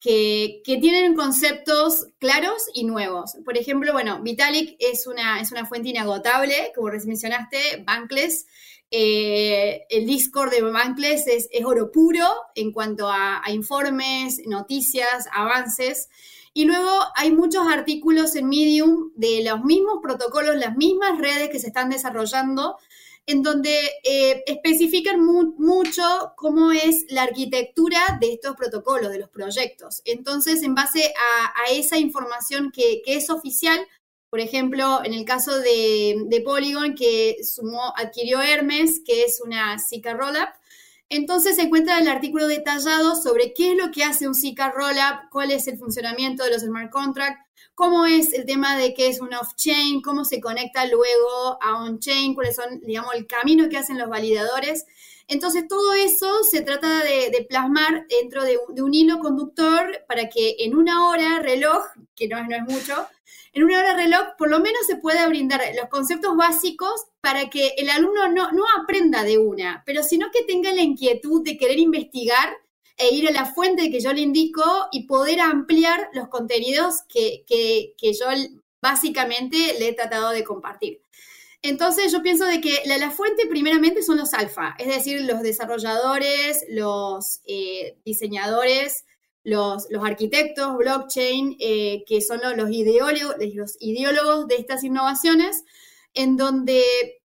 [0.00, 3.36] que, que, tienen conceptos claros y nuevos.
[3.44, 8.46] Por ejemplo, bueno, Vitalik es una, es una fuente inagotable, como recién mencionaste, Bankless.
[8.90, 15.26] Eh, el Discord de Bankless es, es, oro puro en cuanto a, a informes, noticias,
[15.32, 16.10] avances.
[16.52, 21.58] Y luego hay muchos artículos en Medium de los mismos protocolos, las mismas redes que
[21.58, 22.76] se están desarrollando
[23.26, 30.02] en donde eh, especifican mucho cómo es la arquitectura de estos protocolos, de los proyectos.
[30.04, 33.78] Entonces, en base a, esa información que, es oficial,
[34.28, 40.12] por ejemplo, en el caso de, Polygon, que sumó, adquirió Hermes, que es una Zika
[40.14, 40.50] Rollup,
[41.08, 45.30] entonces se encuentra el artículo detallado sobre qué es lo que hace un Zika Rollup,
[45.30, 49.20] cuál es el funcionamiento de los smart contracts, cómo es el tema de qué es
[49.20, 53.98] un off-chain, cómo se conecta luego a on-chain, cuáles son, digamos, el camino que hacen
[53.98, 54.86] los validadores.
[55.26, 60.76] Entonces, todo eso se trata de, plasmar dentro de un, hilo conductor para que en
[60.76, 63.06] una hora reloj, que no no es mucho,
[63.54, 67.74] en una hora reloj por lo menos se pueda brindar los conceptos básicos para que
[67.78, 71.78] el alumno no, no aprenda de una, pero sino que tenga la inquietud de querer
[71.78, 72.50] investigar
[72.96, 77.44] e ir a la fuente que yo le indico y poder ampliar los contenidos que,
[78.00, 78.26] yo
[78.80, 81.00] básicamente le he tratado de compartir.
[81.62, 86.64] Entonces yo pienso de que la, fuente primeramente son los alfa, es decir, los desarrolladores,
[86.68, 89.03] los eh, diseñadores,
[89.44, 95.64] los, los, arquitectos, blockchain, eh, que son los, ideólogos, los ideólogos de estas innovaciones,
[96.14, 96.82] en donde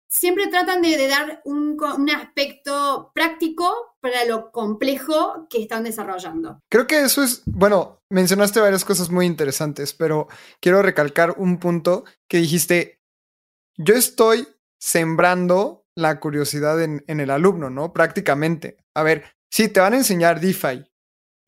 [0.10, 1.77] siempre tratan de, dar un,
[2.10, 6.60] aspecto práctico para lo complejo que están desarrollando.
[6.69, 10.27] Creo que eso es, bueno, mencionaste varias cosas muy interesantes, pero
[10.60, 12.99] quiero recalcar un punto que dijiste,
[13.77, 14.47] yo estoy
[14.79, 17.93] sembrando la curiosidad en, en el alumno, ¿no?
[17.93, 18.77] Prácticamente.
[18.95, 20.88] A ver, sí, te van a enseñar DeFi.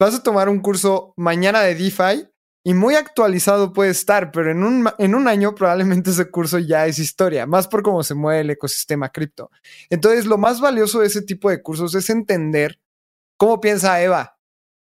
[0.02, 2.28] Vas a tomar un curso mañana de DeFi
[2.66, 6.88] y muy actualizado puede estar, pero en un, en un año probablemente ese curso ya
[6.88, 9.52] es historia, más por cómo se mueve el ecosistema cripto.
[9.92, 12.80] Entonces, lo más valioso de ese tipo de cursos es entender
[13.38, 14.40] cómo piensa Eva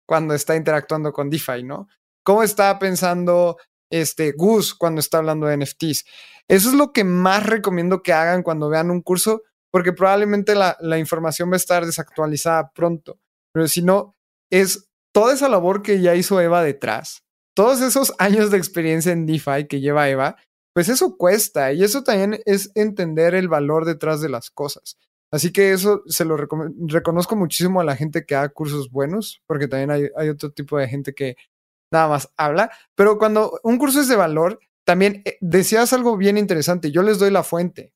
[0.05, 1.87] cuando está interactuando con DeFi, ¿no?
[2.21, 3.55] ¿Cómo está pensando
[3.89, 6.03] este Gus cuando está hablando de NFTs?
[6.49, 10.75] Eso es lo que más recomiendo que hagan cuando vean un curso, porque probablemente la,
[10.81, 13.17] la información va a estar desactualizada pronto.
[13.53, 14.17] Pero si no,
[14.49, 17.25] es toda esa labor que ya hizo Eva detrás
[17.55, 20.35] todos esos años de experiencia en DeFi que lleva Eva,
[20.73, 24.97] pues eso cuesta y eso también es entender el valor detrás de las cosas.
[25.31, 29.67] Así que eso se lo reconozco muchísimo a la gente que haga cursos buenos, porque
[29.67, 31.35] también hay, hay, otro tipo de gente que
[31.91, 36.37] nada más habla, pero cuando un curso es de valor, también eh, decías algo bien
[36.37, 37.93] interesante, yo les doy la fuente.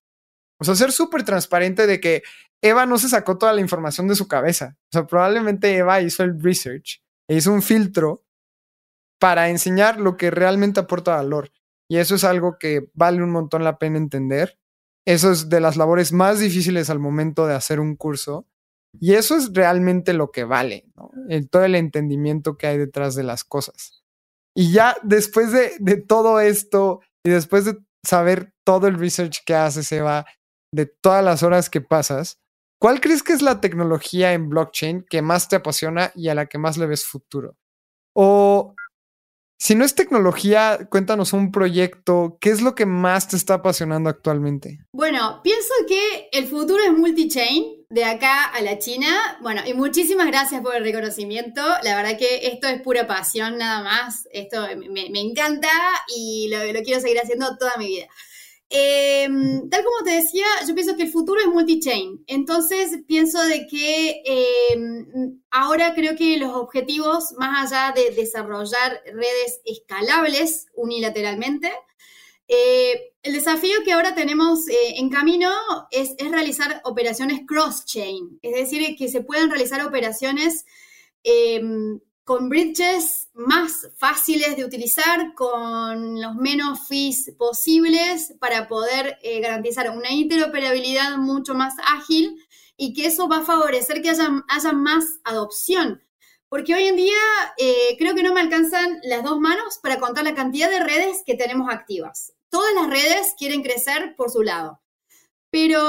[0.59, 2.23] O sea, ser súper transparente de que
[2.61, 4.77] Eva no se sacó toda la información de su cabeza.
[4.85, 8.25] O sea, probablemente Eva hizo el research, e hizo un filtro
[9.19, 11.51] para enseñar lo que realmente aporta valor.
[11.89, 14.59] Y eso es algo que vale un montón la pena entender.
[15.05, 18.47] Eso es de las labores más difíciles al momento de hacer un curso.
[18.99, 20.85] Y eso es realmente lo que vale,
[21.51, 24.03] todo el entendimiento que hay detrás de las cosas.
[24.55, 29.53] Y ya después de, de todo esto y después de saber todo el research que
[29.53, 30.25] haces, Eva,
[30.73, 32.39] de todas las horas que pasas,
[32.79, 36.47] ¿cuál crees que es la tecnología en blockchain que más te apasiona y a la
[36.47, 37.57] que más le ves futuro?
[38.13, 38.75] O
[39.61, 42.37] si no es tecnología, cuéntanos un proyecto.
[42.39, 44.79] ¿Qué es lo que más te está apasionando actualmente?
[44.93, 49.37] Bueno, pienso que el futuro es multi-chain, de acá a la China.
[49.41, 51.61] Bueno, y muchísimas gracias por el reconocimiento.
[51.83, 54.27] La verdad que esto es pura pasión nada más.
[54.31, 55.69] Esto me, encanta
[56.15, 58.07] y lo, lo quiero seguir haciendo toda mi vida.
[58.71, 62.23] Em, tal como te decía, yo pienso que el futuro es multi-chain.
[62.27, 69.61] Entonces, pienso de que em, ahora creo que los objetivos, más allá de desarrollar redes
[69.65, 71.71] escalables unilateralmente,
[72.47, 75.51] eh, el desafío que ahora tenemos eh, en camino
[75.91, 80.65] es, es realizar operaciones cross-chain, es decir, que se puedan realizar operaciones
[81.23, 81.99] em,
[82.29, 89.89] con bridges más fáciles de utilizar, con los menos fees posibles para poder eh, garantizar
[89.89, 92.37] una interoperabilidad mucho más ágil
[92.77, 96.03] y que eso va a favorecer que haya, haya más adopción.
[96.49, 97.17] Porque hoy en día
[97.57, 101.23] eh, creo que no me alcanzan las dos manos para contar la cantidad de redes
[101.25, 102.33] que tenemos activas.
[102.51, 104.79] Todas las redes quieren crecer por su lado.
[105.51, 105.79] Pero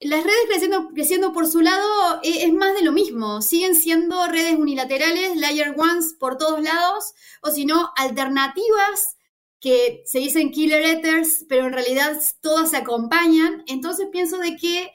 [0.00, 3.40] las redes creciendo, por su lado es, es, más de lo mismo.
[3.40, 9.16] Siguen siendo redes unilaterales, layer ones por todos lados, o si no, alternativas
[9.58, 13.64] que se dicen killer ethers, pero en realidad todas se acompañan.
[13.66, 14.92] Entonces pienso de que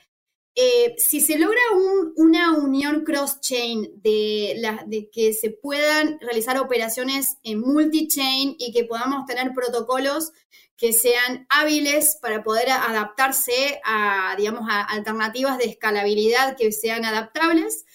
[0.54, 1.62] eh, si se logra
[2.18, 9.26] una unión cross-chain de, de, que se puedan realizar operaciones en multi-chain y que podamos
[9.26, 10.34] tener protocolos
[10.82, 17.86] que sean hábiles para poder adaptarse a, digamos, alternativas de escalabilidad que sean adaptables,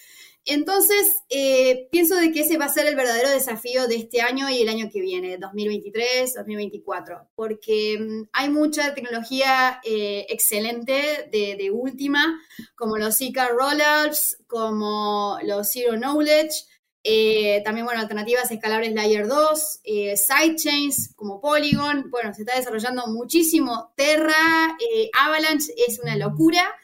[0.49, 4.49] entonces, eh, pienso de que ese va a ser el verdadero desafío de este año
[4.49, 11.69] y el año que viene, 2023, 2024, porque mm, hay mucha tecnología eh, excelente de,
[11.69, 12.41] última,
[12.75, 16.63] como los Zika Rollups, como los Zero Knowledge,
[17.07, 19.79] eh, también, bueno, alternativas escalables Layer 2,
[20.15, 24.77] sidechains como Polygon, bueno, se está desarrollando muchísimo, Terra,
[25.13, 26.75] Avalanche, es una locura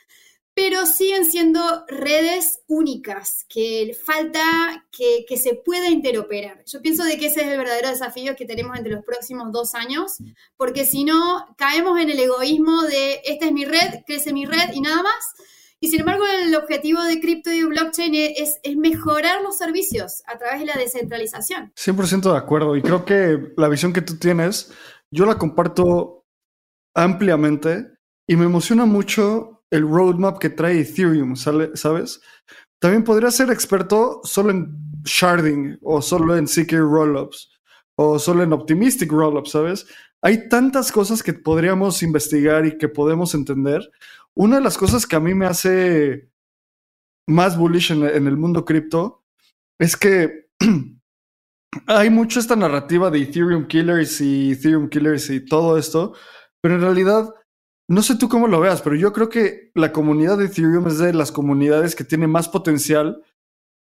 [0.55, 6.63] pero siguen siendo redes únicas, que falta que, se pueda interoperar.
[6.65, 9.73] Yo pienso de que ese es el verdadero desafío que tenemos entre los próximos dos
[9.73, 10.17] años,
[10.55, 14.73] porque si no, caemos en el egoísmo de esta es mi red, crece mi red
[14.73, 15.23] y nada más.
[15.83, 20.37] Y sin embargo, el objetivo de cripto y blockchain es, es mejorar los servicios a
[20.37, 21.73] través de la descentralización.
[21.75, 22.77] 100% de acuerdo.
[22.77, 24.71] Y creo que la visión que tú tienes,
[25.11, 26.23] yo la comparto
[26.95, 32.21] ampliamente y me emociona mucho el roadmap que trae Ethereum, ¿sabes?
[32.79, 37.49] También podría ser experto solo en sharding o solo en CK rollups
[37.97, 39.85] o solo en optimistic rollups, ¿sabes?
[40.21, 43.91] Hay tantas cosas que podríamos investigar y que podemos entender.
[44.35, 46.31] Una de las cosas que a mí me hace
[47.27, 49.23] más bullish en, el mundo cripto
[49.79, 50.49] es que
[51.87, 56.13] hay mucho esta narrativa de Ethereum killers y Ethereum killers y todo esto,
[56.61, 57.33] pero en realidad
[57.89, 60.97] no sé tú cómo lo veas, pero yo creo que la comunidad de Ethereum es
[60.97, 63.23] de las comunidades que tiene más potencial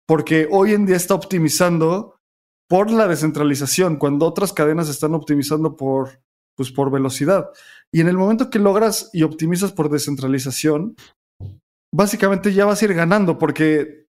[0.07, 2.19] porque hoy en día está optimizando
[2.67, 6.21] por la descentralización, cuando otras cadenas están optimizando por,
[6.59, 7.51] pues, por velocidad.
[7.89, 10.97] Y en el momento que logras y optimizas por descentralización,
[11.95, 14.07] básicamente ya vas a ir ganando porque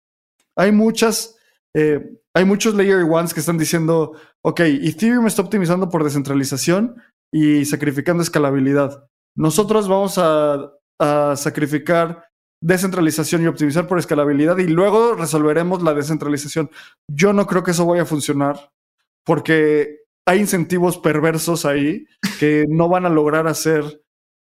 [0.57, 1.38] hay muchas,
[1.75, 4.13] eh, hay muchos layer ones que están diciendo,
[4.45, 6.95] ok, Ethereum está optimizando por descentralización
[7.33, 9.10] y sacrificando escalabilidad.
[9.36, 10.71] Nosotros vamos a,
[11.36, 12.23] sacrificar
[12.63, 16.71] descentralización y optimizar por escalabilidad y luego resolveremos la descentralización.
[17.12, 18.71] Yo no creo que eso vaya a funcionar
[19.25, 22.05] porque hay incentivos perversos ahí
[22.37, 24.03] que no van a lograr hacer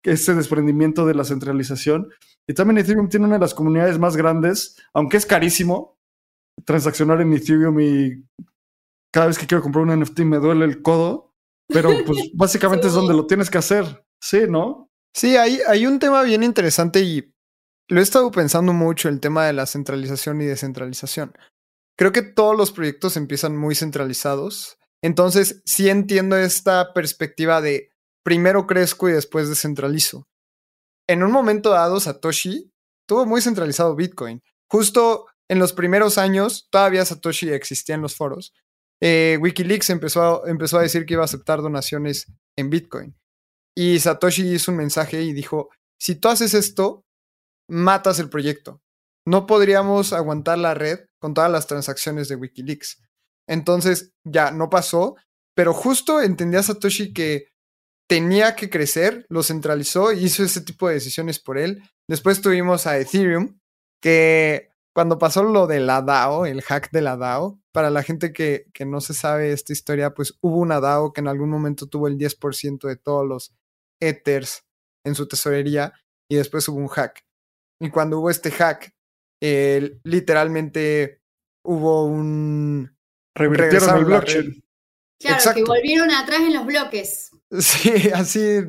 [0.03, 2.09] ese desprendimiento de la centralización.
[2.47, 5.99] Y también Ethereum tiene una de las comunidades más grandes, aunque es carísimo
[6.65, 8.25] transaccionar en Ethereum y
[9.13, 11.35] cada vez que quiero comprar un NFT me duele el codo,
[11.67, 14.04] pero pues básicamente es donde lo tienes que hacer.
[14.19, 14.89] Sí, ¿no?
[15.13, 17.35] Sí, hay, hay un tema bien interesante y
[17.87, 21.37] lo he estado pensando mucho, el tema de la centralización y descentralización.
[21.95, 24.77] Creo que todos los proyectos empiezan muy centralizados.
[25.02, 27.91] Entonces, sí entiendo esta perspectiva de
[28.23, 30.27] primero crezco y después descentralizo.
[31.08, 32.71] En un momento dado, Satoshi
[33.08, 34.43] tuvo muy centralizado Bitcoin.
[34.69, 38.54] Justo en los primeros años, todavía Satoshi existía en los foros.
[39.02, 42.27] Eh, Wikileaks empezó empezó a decir que iba a aceptar donaciones
[42.58, 43.15] en Bitcoin.
[43.75, 45.69] Y Satoshi hizo un mensaje y dijo,
[46.00, 47.06] si tú haces esto,
[47.69, 48.81] matas el proyecto.
[49.25, 53.02] no podríamos aguantar la red con todas las transacciones de Wikileaks.
[53.48, 55.15] Entonces ya no pasó,
[55.56, 57.50] pero justo entendía Satoshi que
[58.10, 61.83] tenía que crecer, lo centralizó y hizo ese tipo de decisiones por él.
[62.10, 63.60] Después tuvimos a Ethereum,
[64.02, 68.33] que cuando pasó lo de la DAO, el hack de la DAO, para la gente
[68.33, 71.87] que, que no se sabe esta historia, pues hubo una DAO que en algún momento
[71.87, 73.54] tuvo el 10% de todos los
[74.02, 74.65] Ethers
[75.06, 75.93] en su tesorería
[76.29, 77.23] y después hubo un hack.
[77.79, 78.93] Y cuando hubo este hack,
[79.39, 81.21] literalmente
[81.63, 82.96] hubo un...
[83.38, 84.63] Revirtieron el blockchain.
[85.19, 87.31] Claro, que volvieron atrás en los bloques.
[87.60, 88.60] Sí, así.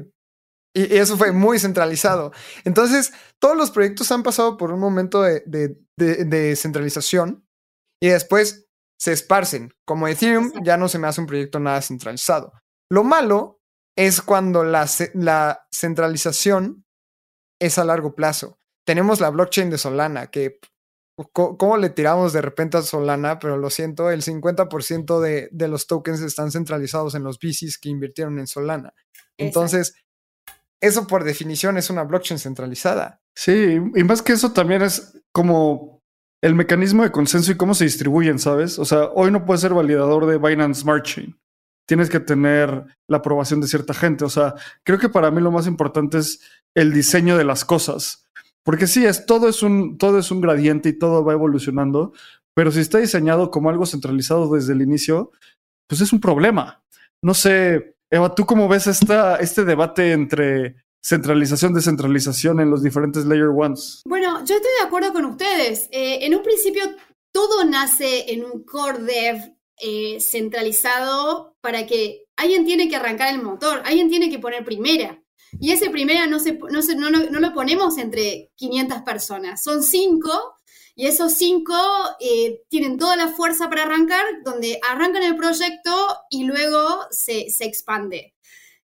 [0.75, 2.33] Y, eso fue muy centralizado.
[2.65, 7.47] Entonces, todos los proyectos han pasado por un momento de, de, centralización
[8.01, 9.73] y después se esparcen.
[9.87, 12.53] Como Ethereum, ya no se me hace un proyecto nada centralizado.
[12.91, 13.61] Lo malo
[13.97, 16.85] es cuando la, la centralización
[17.61, 18.59] es a largo plazo.
[18.87, 20.61] Tenemos la blockchain de Solana, que
[21.33, 23.39] ¿Cómo le tiramos de repente a Solana?
[23.39, 27.89] Pero lo siento, el 50% de, de los tokens están centralizados en los VCs que
[27.89, 28.95] invirtieron en Solana.
[29.37, 29.95] Entonces,
[30.81, 33.21] eso por definición es una blockchain centralizada.
[33.35, 36.03] Sí, y más que eso también es como
[36.43, 38.79] el mecanismo de consenso y cómo se distribuyen, ¿sabes?
[38.79, 41.39] O sea, hoy no puedes ser validador de Binance Smart Chain.
[41.87, 44.25] Tienes que tener la aprobación de cierta gente.
[44.25, 44.55] O sea,
[44.85, 46.41] creo que para mí lo más importante es
[46.75, 48.28] el diseño de las cosas.
[48.69, 52.13] Porque sí, es, todo, es un, todo es un gradiente y todo va evolucionando,
[52.55, 55.33] pero si está diseñado como algo centralizado desde el inicio,
[55.89, 56.85] pues es un problema.
[57.23, 63.25] No sé, Eva, ¿tú cómo ves esta, este debate entre centralización, descentralización en los diferentes
[63.25, 64.03] layer ones?
[64.05, 65.89] Bueno, yo estoy de acuerdo con ustedes.
[65.91, 66.83] Eh, en un principio,
[67.33, 73.41] todo nace en un core dev eh, centralizado para que alguien tiene que arrancar el
[73.41, 75.18] motor, alguien tiene que poner primera.
[75.61, 80.59] Y ese primera no, se, no, no, lo ponemos entre 500 personas, son cinco
[80.99, 81.77] y esos cinco
[82.19, 85.93] eh, tienen toda la fuerza para arrancar, donde arrancan el proyecto
[86.29, 88.35] y luego se, expande.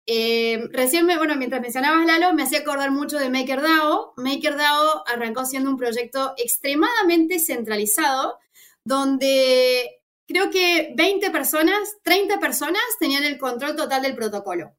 [0.05, 4.15] Eh, recién, me, bueno, mientras mencionabas Lalo, me hacía acordar mucho de MakerDAO.
[4.17, 8.39] MakerDAO arrancó siendo un proyecto extremadamente centralizado,
[8.83, 14.73] donde creo que 20 personas, 30 personas tenían el control total del protocolo.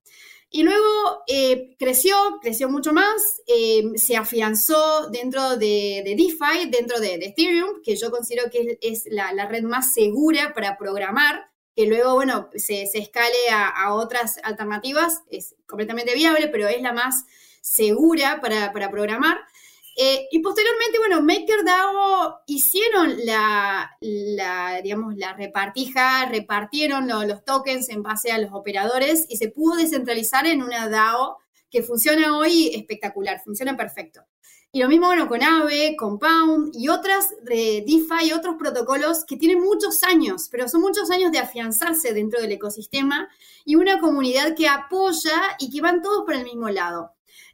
[0.54, 7.14] Y luego eh, creció, creció mucho más, eh, se afianzó dentro de, DeFi, dentro de,
[7.14, 12.50] Ethereum, que yo considero que es, la, red más segura para programar, que luego, bueno,
[12.54, 17.24] se, escale a, otras alternativas, es completamente viable, pero es la más
[17.62, 19.38] segura para, para programar.
[19.96, 23.90] Eh, y posteriormente, bueno, MakerDAO hicieron la,
[24.82, 30.46] digamos, la repartija, repartieron los tokens en base a los operadores y se pudo descentralizar
[30.46, 31.38] en una DAO
[31.70, 34.22] que funciona hoy espectacular, funciona perfecto.
[34.74, 39.36] Y lo mismo, bueno, con Aave, Compound y otras de DeFi y otros protocolos que
[39.36, 43.28] tienen muchos años, pero son muchos años de afianzarse dentro del ecosistema
[43.66, 47.12] y una comunidad que apoya y que van todos por el mismo lado.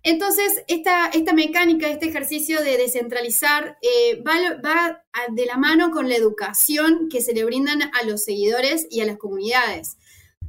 [0.09, 6.17] Entonces, esta, esta mecánica, este ejercicio de descentralizar eh, va, de la mano con la
[6.17, 9.99] educación que se le brindan a los seguidores y a las comunidades.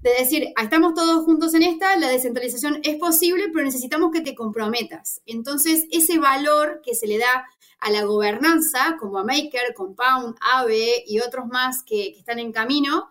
[0.01, 4.21] De decir, ah, estamos todos juntos en esta, la descentralización es posible, pero necesitamos que
[4.21, 5.21] te comprometas.
[5.25, 7.45] Entonces, ese valor que se le da
[7.81, 13.09] a la gobernanza, como a Maker, Compound, AVE y otros más que, están en camino,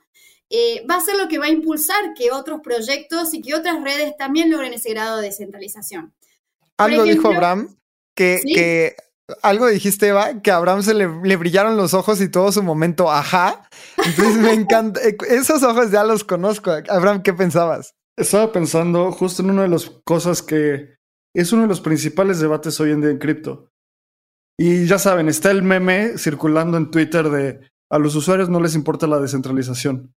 [0.48, 3.82] eh, va a ser lo que va a impulsar que otros proyectos y que otras
[3.82, 6.14] redes también logren ese grado de descentralización.
[6.78, 7.76] Algo dijo Abraham
[8.14, 8.96] que, que,
[9.42, 13.10] algo dijiste, Eva, que a Abraham se le, brillaron los ojos y todo su momento,
[13.10, 13.68] ajá.
[13.96, 15.00] Entonces me encanta.
[15.02, 16.70] Eh, esos ojos ya los conozco.
[16.88, 17.94] Abraham, ¿qué pensabas?
[18.16, 20.96] Estaba pensando justo en una de las cosas que
[21.34, 23.70] es uno de los principales debates hoy en día en cripto.
[24.58, 27.60] Y ya saben, está el meme circulando en Twitter de
[27.90, 30.14] a los usuarios no les importa la descentralización,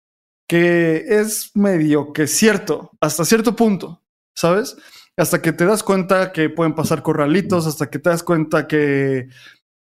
[0.49, 4.03] que es medio que cierto, hasta cierto punto,
[4.35, 4.77] ¿sabes?
[5.21, 9.29] Hasta que te das cuenta que pueden pasar corralitos, hasta que te das cuenta que,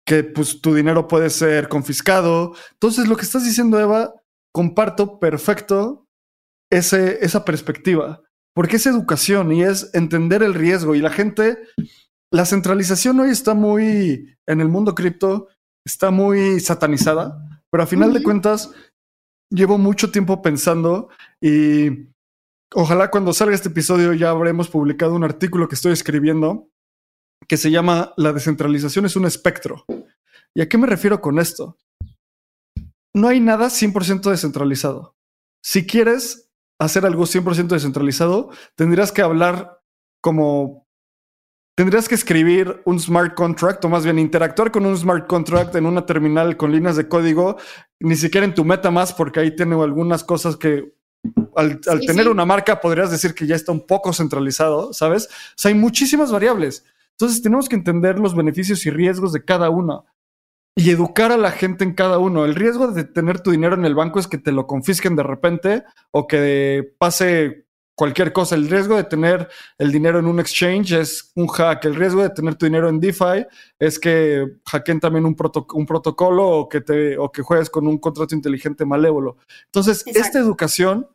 [0.05, 2.53] que pues, tu dinero puede ser confiscado.
[2.71, 4.13] Entonces, lo que estás diciendo, Eva,
[4.53, 6.07] comparto perfecto
[6.71, 8.21] ese, esa perspectiva,
[8.55, 11.57] porque es educación y es entender el riesgo y la gente,
[12.31, 15.49] la centralización hoy está muy, en el mundo cripto,
[15.85, 18.71] está muy satanizada, pero a final de cuentas,
[19.49, 21.09] llevo mucho tiempo pensando
[21.41, 22.07] y
[22.73, 26.69] Ojalá cuando salga este episodio ya habremos publicado un artículo que estoy escribiendo
[27.47, 29.85] que se llama La descentralización es un espectro.
[30.53, 31.77] ¿Y a qué me refiero con esto?
[33.13, 35.15] No hay nada 100% descentralizado.
[35.63, 36.49] Si quieres
[36.79, 39.79] hacer algo 100% descentralizado, tendrías que hablar
[40.21, 40.87] como
[41.77, 45.85] tendrías que escribir un smart contract o más bien interactuar con un smart contract en
[45.85, 47.57] una terminal con líneas de código,
[47.99, 50.96] ni siquiera en tu MetaMask, porque ahí tiene algunas cosas que
[51.57, 55.25] al, tener una marca podrías decir que ya está un poco centralizado, ¿sabes?
[55.25, 56.85] O sea, hay muchísimas variables.
[57.11, 60.05] Entonces tenemos que entender los beneficios y riesgos de cada uno
[60.75, 62.45] y educar a la gente en cada uno.
[62.45, 65.23] El riesgo de tener tu dinero en el banco es que te lo confisquen de
[65.23, 68.53] repente o que pase cualquier cosa.
[68.53, 69.49] El riesgo de tener
[69.79, 71.85] el dinero en un exchange es un hack.
[71.85, 73.47] El riesgo de tener tu dinero en DeFi
[73.79, 75.35] es que hackeen también un,
[75.73, 79.37] un protocolo o que, te, o que juegues con un contrato inteligente malévolo.
[79.65, 81.07] Entonces, esta educación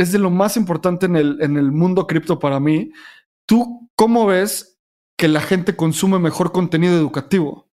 [0.00, 2.90] es de lo más importante en el, en el mundo cripto para mí.
[3.46, 4.78] ¿Tú cómo ves
[5.16, 7.68] que la gente consume mejor contenido educativo?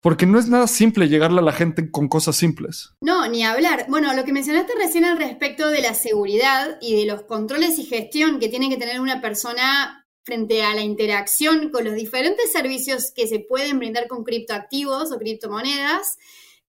[0.00, 2.90] Porque no es nada simple llegarle a la gente con cosas simples.
[3.00, 3.86] No, ni hablar.
[3.88, 7.84] Bueno, lo que mencionaste recién al respecto de la seguridad y de los controles y
[7.84, 13.12] gestión que tiene que tener una persona frente a la interacción con los diferentes servicios
[13.14, 16.18] que se pueden brindar con criptoactivos o criptomonedas,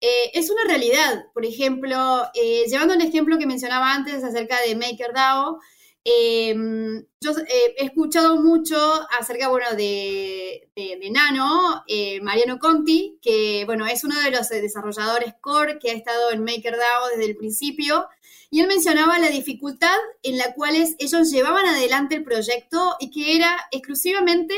[0.04, 1.26] eh, es una realidad.
[1.32, 5.58] Por ejemplo, eh, llevando un ejemplo que mencionaba antes acerca de MakerDAO,
[6.06, 8.76] Em, yo eh, he escuchado mucho
[9.18, 10.68] acerca, bueno, de,
[11.10, 16.30] Nano, eh, Mariano Conti, que, bueno, es uno de los desarrolladores core que ha estado
[16.30, 18.06] en MakerDAO desde el principio,
[18.50, 23.36] y él mencionaba la dificultad en la cual ellos llevaban adelante el proyecto y que
[23.36, 24.54] era exclusivamente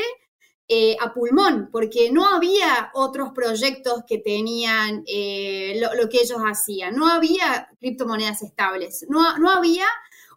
[0.67, 7.07] eh, a pulmón, porque no había otros proyectos que tenían lo, que ellos hacían, no
[7.07, 9.85] había criptomonedas estables, no, no había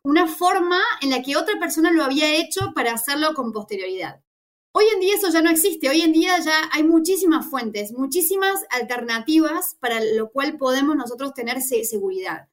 [0.03, 4.21] una forma en la que otra persona lo había hecho para hacerlo con posterioridad.
[4.73, 8.65] Hoy en día eso ya no existe, hoy en día ya hay muchísimas fuentes, muchísimas
[8.71, 12.49] alternativas para lo cual podemos nosotros tener seguridad.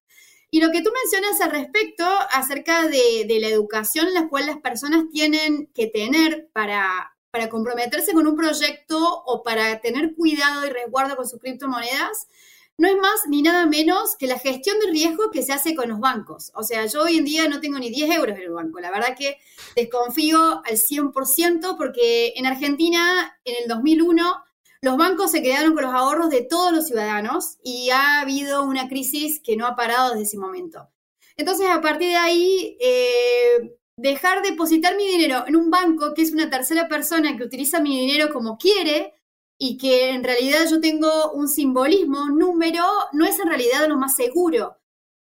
[0.49, 5.05] Y lo que tú mencionas al respecto acerca de, la educación la cual las personas
[5.11, 11.15] tienen que tener para, para comprometerse con un proyecto o para tener cuidado y resguardo
[11.15, 12.27] con sus criptomonedas,
[12.77, 15.89] no es más ni nada menos que la gestión de riesgo que se hace con
[15.89, 16.51] los bancos.
[16.53, 18.79] O sea, yo hoy en día no tengo ni 10 euros en el banco.
[18.79, 19.37] La verdad que
[19.75, 24.43] desconfío al 100% porque en Argentina, en el 2001,
[24.81, 28.87] los bancos se quedaron con los ahorros de todos los ciudadanos y ha habido una
[28.87, 30.87] crisis que no ha parado desde ese momento.
[31.35, 36.31] Entonces, a partir de ahí, eh, dejar depositar mi dinero en un banco que es
[36.31, 39.17] una tercera persona que utiliza mi dinero como quiere,
[39.59, 42.83] y que en realidad yo tengo un simbolismo, número,
[43.13, 44.77] no es en realidad lo más seguro.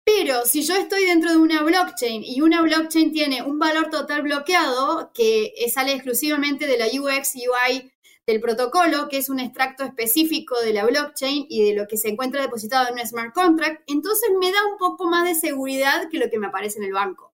[0.05, 4.23] Pero si yo estoy dentro de una blockchain y una blockchain tiene un valor total
[4.23, 7.91] bloqueado que sale exclusivamente de la UX UI
[8.27, 12.09] del protocolo, que es un extracto específico de la blockchain y de lo que se
[12.09, 16.19] encuentra depositado en un smart contract, entonces me da un poco más de seguridad que
[16.19, 17.34] lo que me aparece en el banco.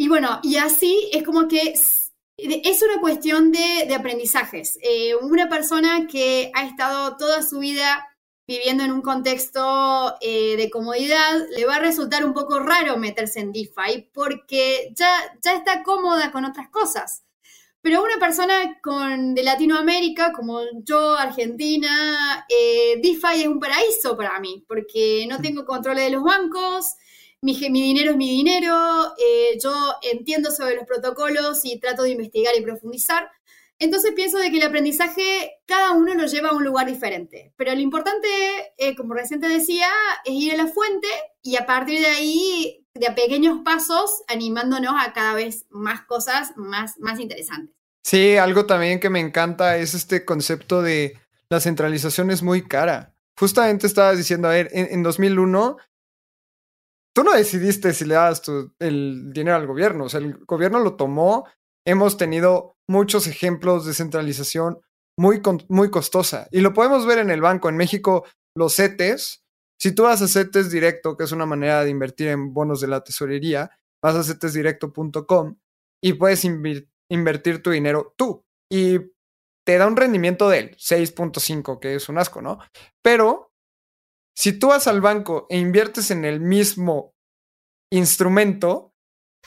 [0.00, 4.78] Y bueno, y así es como que es una cuestión de, aprendizajes.
[4.80, 8.06] Eh, una persona que ha estado toda su vida
[8.46, 13.40] viviendo en un contexto eh, de comodidad, le va a resultar un poco raro meterse
[13.40, 17.24] en DeFi porque ya, ya está cómoda con otras cosas.
[17.82, 24.38] Pero una persona con, de Latinoamérica, como yo, Argentina, eh, DeFi es un paraíso para
[24.38, 26.94] mí, porque no tengo control de los bancos,
[27.42, 29.72] mi, dinero es mi dinero, eh, yo
[30.02, 33.30] entiendo sobre los protocolos y trato de investigar y profundizar.
[33.80, 37.52] Entonces pienso de que el aprendizaje cada uno lo lleva a un lugar diferente.
[37.56, 38.28] Pero lo importante,
[38.76, 39.88] eh, como recién te decía,
[40.24, 41.06] es ir a la fuente
[41.42, 46.98] y a partir de ahí, de pequeños pasos, animándonos a cada vez más cosas más,
[46.98, 47.76] más interesantes.
[48.02, 51.16] Sí, algo también que me encanta es este concepto de
[51.48, 53.14] la centralización es muy cara.
[53.38, 55.76] Justamente estabas diciendo, a ver, en 2001
[57.14, 58.42] tú no decidiste si le das
[58.78, 61.46] el dinero al gobierno, o sea, el gobierno lo tomó.
[61.86, 64.80] Hemos tenido muchos ejemplos de centralización
[65.18, 67.68] muy, muy costosa y lo podemos ver en el banco.
[67.68, 68.24] En México,
[68.56, 69.42] los CETES,
[69.80, 72.88] si tú vas a CETES Directo, que es una manera de invertir en bonos de
[72.88, 73.70] la tesorería,
[74.02, 75.56] vas a cetesdirecto.com
[76.02, 78.98] y puedes invertir tu dinero tú y
[79.66, 82.58] te da un rendimiento del 6.5, que es un asco, ¿no?
[83.02, 83.47] Pero
[84.38, 87.16] si tú vas al banco e inviertes en el mismo
[87.90, 88.94] instrumento,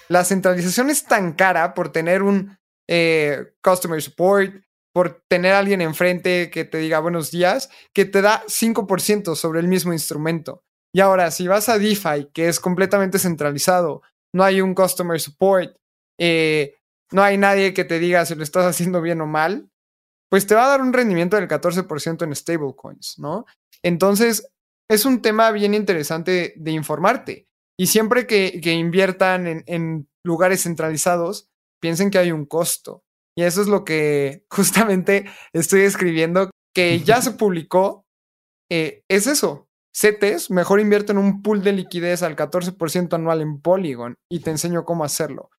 [0.10, 2.58] la centralización es tan cara por tener un
[2.90, 4.54] eh, customer support,
[4.94, 9.62] por tener a alguien enfrente que te diga buenos días, que te da 5% sobre
[9.62, 10.66] el mismo instrumento.
[10.94, 14.02] Y ahora, si vas a DeFi, que es completamente centralizado,
[14.34, 15.74] no hay un customer support,
[16.20, 16.76] eh,
[17.14, 19.70] no hay nadie que te diga si lo estás haciendo bien o mal,
[20.30, 23.46] pues te va a dar un rendimiento del 14% en stablecoins, ¿no?
[23.84, 24.52] Entonces,
[24.92, 27.48] es un tema bien interesante de informarte.
[27.80, 31.50] Y siempre que, inviertan en, lugares centralizados,
[31.82, 33.04] piensen que hay un costo.
[33.36, 38.06] Y eso es lo que justamente estoy escribiendo, que ya se publicó.
[38.70, 39.70] Eh, es eso.
[39.96, 44.52] CETES, mejor invierte en un pool de liquidez al 14% anual en Polygon y te
[44.52, 45.50] enseño cómo hacerlo.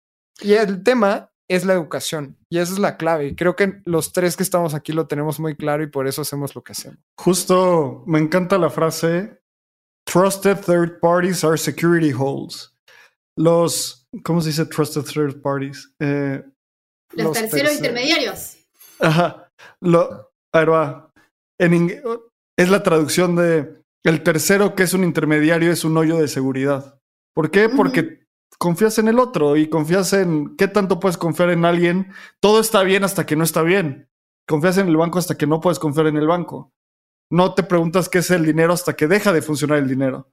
[0.40, 3.34] Y el tema es la educación y esa es la clave.
[3.36, 6.55] Creo que los tres que estamos aquí lo tenemos muy claro y por eso hacemos
[6.55, 6.99] lo que hacemos.
[7.18, 9.43] Justo me encanta la frase
[10.05, 12.74] Trusted third parties are security holes.
[13.36, 15.95] Los, ¿cómo se dice trusted third parties?
[16.01, 16.43] Eh,
[17.12, 18.57] los, terceros intermediarios.
[18.99, 19.51] Ajá.
[19.80, 21.12] Lo, a ver, va.
[21.59, 22.03] En,
[22.59, 26.99] es la traducción de el tercero, que es un intermediario, es un hoyo de seguridad.
[27.34, 27.68] ¿Por qué?
[27.68, 28.21] Porque
[28.59, 32.12] confías en el otro y confías en qué tanto puedes confiar en alguien.
[32.40, 34.09] Todo está bien hasta que no está bien.
[34.46, 36.72] Confías en el banco hasta que no puedes confiar en el banco.
[37.30, 40.30] No te preguntas qué es el dinero hasta que deja de funcionar el dinero.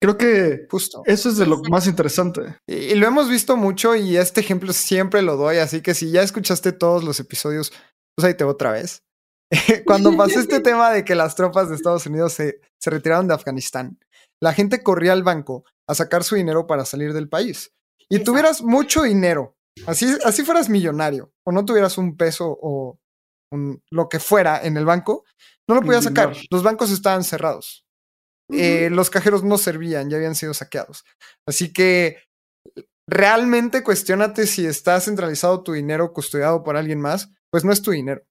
[0.00, 1.02] Creo que Justo.
[1.06, 2.60] eso es de lo más interesante.
[2.66, 6.22] Y, lo hemos visto mucho y este ejemplo siempre lo doy, así que si ya
[6.22, 7.72] escuchaste todos los episodios,
[8.14, 9.02] pues ahí te otra vez.
[9.86, 13.34] Cuando pasó este tema de que las tropas de Estados Unidos se, se retiraron de
[13.34, 13.98] Afganistán,
[14.40, 17.72] la gente corría al banco a sacar su dinero para salir del país.
[18.08, 22.98] Y tuvieras mucho dinero, así, así fueras millonario, o no tuvieras un peso o
[23.90, 25.24] lo que fuera en el banco,
[25.68, 26.34] no lo podías sacar.
[26.50, 27.84] Los bancos estaban cerrados.
[28.50, 31.04] Eh, los cajeros no servían, ya habían sido saqueados.
[31.46, 32.22] Así que
[33.06, 37.90] realmente cuestionate si está centralizado tu dinero custodiado por alguien más, pues no es tu
[37.90, 38.22] dinero.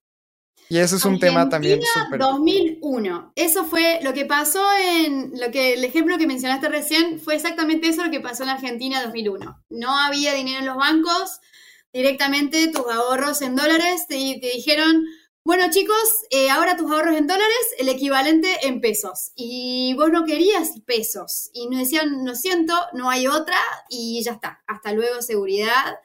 [0.70, 2.20] Y ese es un tema también súper.
[2.20, 3.32] 2001.
[3.34, 5.32] Eso fue lo que pasó en.
[5.38, 9.02] Lo que, el ejemplo que mencionaste recién fue exactamente eso lo que pasó en Argentina
[9.02, 9.64] 2001.
[9.70, 11.40] No había dinero en los bancos.
[11.92, 15.04] Directamente tus ahorros en dólares te, dijeron.
[15.42, 15.96] Bueno, chicos,
[16.28, 19.32] eh, ahora tus ahorros en dólares, el equivalente en pesos.
[19.34, 21.48] Y vos no querías pesos.
[21.54, 23.56] Y nos decían, lo siento, no hay otra.
[23.88, 24.62] Y ya está.
[24.66, 25.96] Hasta luego, seguridad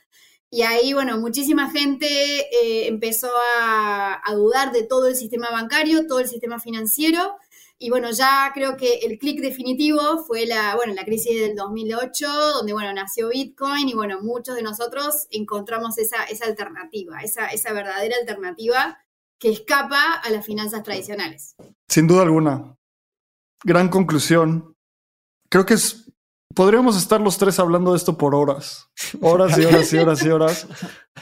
[0.54, 6.20] y ahí, bueno, muchísima gente eh, empezó a, dudar de todo el sistema bancario, todo
[6.20, 7.38] el sistema financiero.
[7.80, 12.28] Y bueno, ya creo que el clic definitivo fue la, bueno, la crisis del 2008,
[12.54, 17.74] donde, bueno, nació Bitcoin y, bueno, muchos de nosotros encontramos esa, esa alternativa, esa, esa
[17.74, 19.00] verdadera alternativa
[19.40, 21.56] que escapa a las finanzas tradicionales.
[21.88, 22.78] Sin duda alguna.
[23.64, 24.76] Gran conclusión.
[25.50, 26.13] Creo que es
[26.54, 28.90] podríamos estar los tres hablando de esto por horas,
[29.22, 30.68] horas y horas y horas y horas,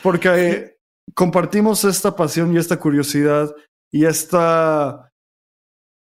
[0.04, 0.78] porque
[1.14, 3.54] compartimos esta pasión y esta curiosidad
[3.92, 5.12] y esta,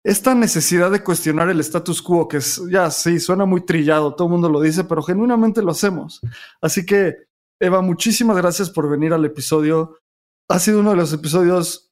[0.04, 4.28] esta necesidad de cuestionar el status quo, que es, ya sí, suena muy trillado, todo
[4.28, 6.20] el mundo lo dice, pero genuinamente lo hacemos.
[6.60, 7.16] Así que,
[7.60, 9.98] Eva, muchísimas gracias por venir al episodio.
[10.48, 11.90] Ha sido uno de los episodios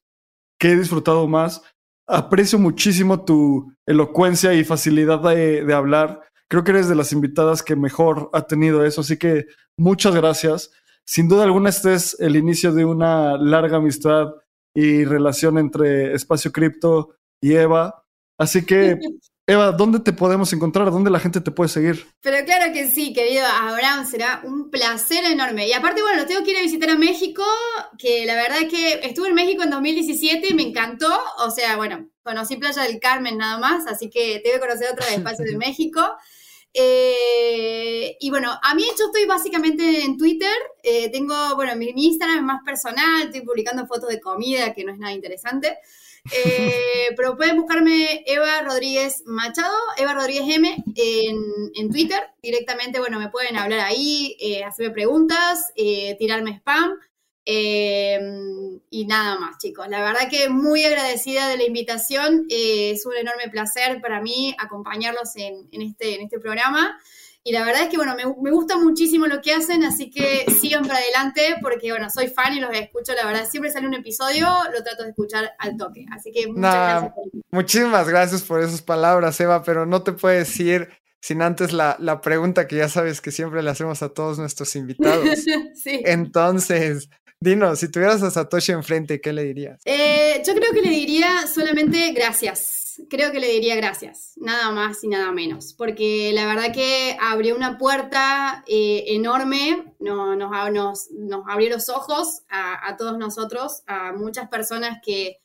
[0.59, 1.61] que he disfrutado más.
[2.07, 7.75] Aprecio muchísimo tu elocuencia y facilidad de hablar Creo que eres de las invitadas que
[7.75, 9.45] mejor ha tenido eso, así que
[9.77, 10.71] muchas gracias.
[11.05, 14.33] Sin duda alguna, este es el inicio de una larga amistad
[14.73, 18.03] y relación entre Espacio Cripto y Eva.
[18.37, 18.97] Así que,
[19.47, 20.91] Eva, ¿dónde te podemos encontrar?
[20.91, 22.05] ¿Dónde la gente te puede seguir?
[22.21, 25.67] Pero claro que sí, querido Abraham, será un placer enorme.
[25.67, 27.43] Y aparte, bueno, tengo que ir a visitar a México,
[27.97, 31.19] que la verdad es que estuve en México en 2017 y me encantó.
[31.39, 35.11] O sea, bueno, conocí Playa del Carmen nada más, así que tengo que conocer otros
[35.11, 36.01] espacios de México.
[36.73, 40.55] Eh, y bueno, a mí yo estoy básicamente en Twitter.
[40.83, 44.91] Eh, tengo, bueno, mi, Instagram es más personal, estoy publicando fotos de comida, que no
[44.91, 45.79] es nada interesante.
[46.31, 51.37] Eh, pero pueden buscarme Eva Rodríguez Machado, Eva Rodríguez M en,
[51.75, 52.21] en Twitter.
[52.41, 56.97] Directamente, bueno, me pueden hablar ahí, hacerme preguntas, tirarme spam.
[57.45, 59.87] Em, y nada más, chicos.
[59.89, 62.45] La verdad que muy agradecida de la invitación.
[62.49, 66.99] Eh, es un enorme placer para mí acompañarlos en, este, en este programa.
[67.43, 70.85] Y la verdad es que, bueno, me, gusta muchísimo lo que hacen, así que sigan
[70.85, 73.13] para adelante porque, bueno, soy fan y los escucho.
[73.13, 76.05] La verdad, siempre sale un episodio, lo trato de escuchar al toque.
[76.11, 77.13] Así que muchas gracias.
[77.51, 80.89] Muchísimas gracias por esas palabras, Eva, pero no te puedo decir
[81.21, 84.75] sin antes la, la, pregunta que ya sabes que siempre le hacemos a todos nuestros
[84.75, 85.27] invitados.
[85.73, 86.01] sí.
[86.05, 87.09] Entonces,
[87.41, 89.81] Dinos, si tuvieras a Satoshi enfrente, ¿qué le dirías?
[89.85, 93.01] Eh, yo creo que le diría solamente gracias.
[93.09, 97.55] Creo que le diría gracias, nada más y nada menos, porque la verdad que abrió
[97.55, 104.49] una puerta eh, enorme, nos, nos, nos, abrió los ojos a, todos nosotros, a muchas
[104.49, 105.37] personas que,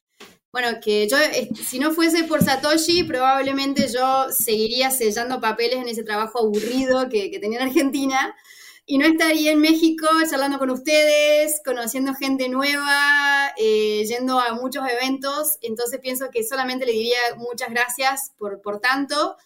[0.51, 1.16] bueno, que yo,
[1.64, 7.30] si no fuese por Satoshi, probablemente yo seguiría sellando papeles en ese trabajo aburrido que,
[7.30, 8.34] que tenía en Argentina
[8.87, 14.85] y no estaría en México charlando con ustedes, conociendo gente nueva, eh, yendo a muchos
[14.89, 15.59] eventos.
[15.62, 19.37] Entonces pienso que solamente le diría muchas gracias por, por tanto.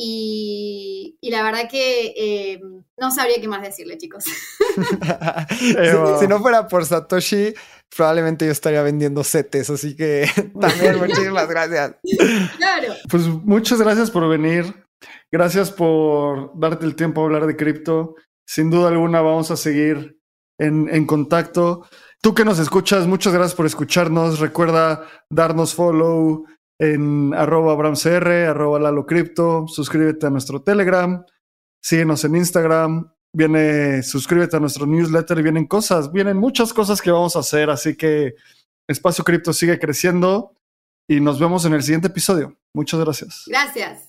[0.00, 2.60] y, la verdad que eh,
[2.96, 4.24] no sabría qué más decirle, chicos.
[5.58, 7.54] si, no fuera por Satoshi,
[7.94, 10.28] probablemente yo estaría vendiendo setes, así que
[10.60, 11.96] también muchísimas gracias.
[12.56, 12.94] Claro.
[13.10, 14.74] Pues muchas gracias por venir.
[15.30, 18.16] Gracias por darte el tiempo a hablar de cripto.
[18.48, 20.18] Sin duda alguna vamos a seguir
[20.58, 21.86] en, en contacto.
[22.22, 24.40] Tú que nos escuchas, muchas gracias por escucharnos.
[24.40, 26.46] Recuerda darnos follow
[26.78, 29.68] en arroba abramcr, arroba lalocripto.
[29.68, 31.22] Suscríbete a nuestro Telegram.
[31.82, 33.12] Síguenos en Instagram.
[33.34, 35.42] Viene, suscríbete a nuestro newsletter.
[35.42, 37.68] Vienen cosas, vienen muchas cosas que vamos a hacer.
[37.68, 38.34] Así que
[38.88, 40.54] Espacio Cripto sigue creciendo
[41.06, 42.56] y nos vemos en el siguiente episodio.
[42.72, 43.44] Muchas gracias.
[43.46, 44.08] Gracias.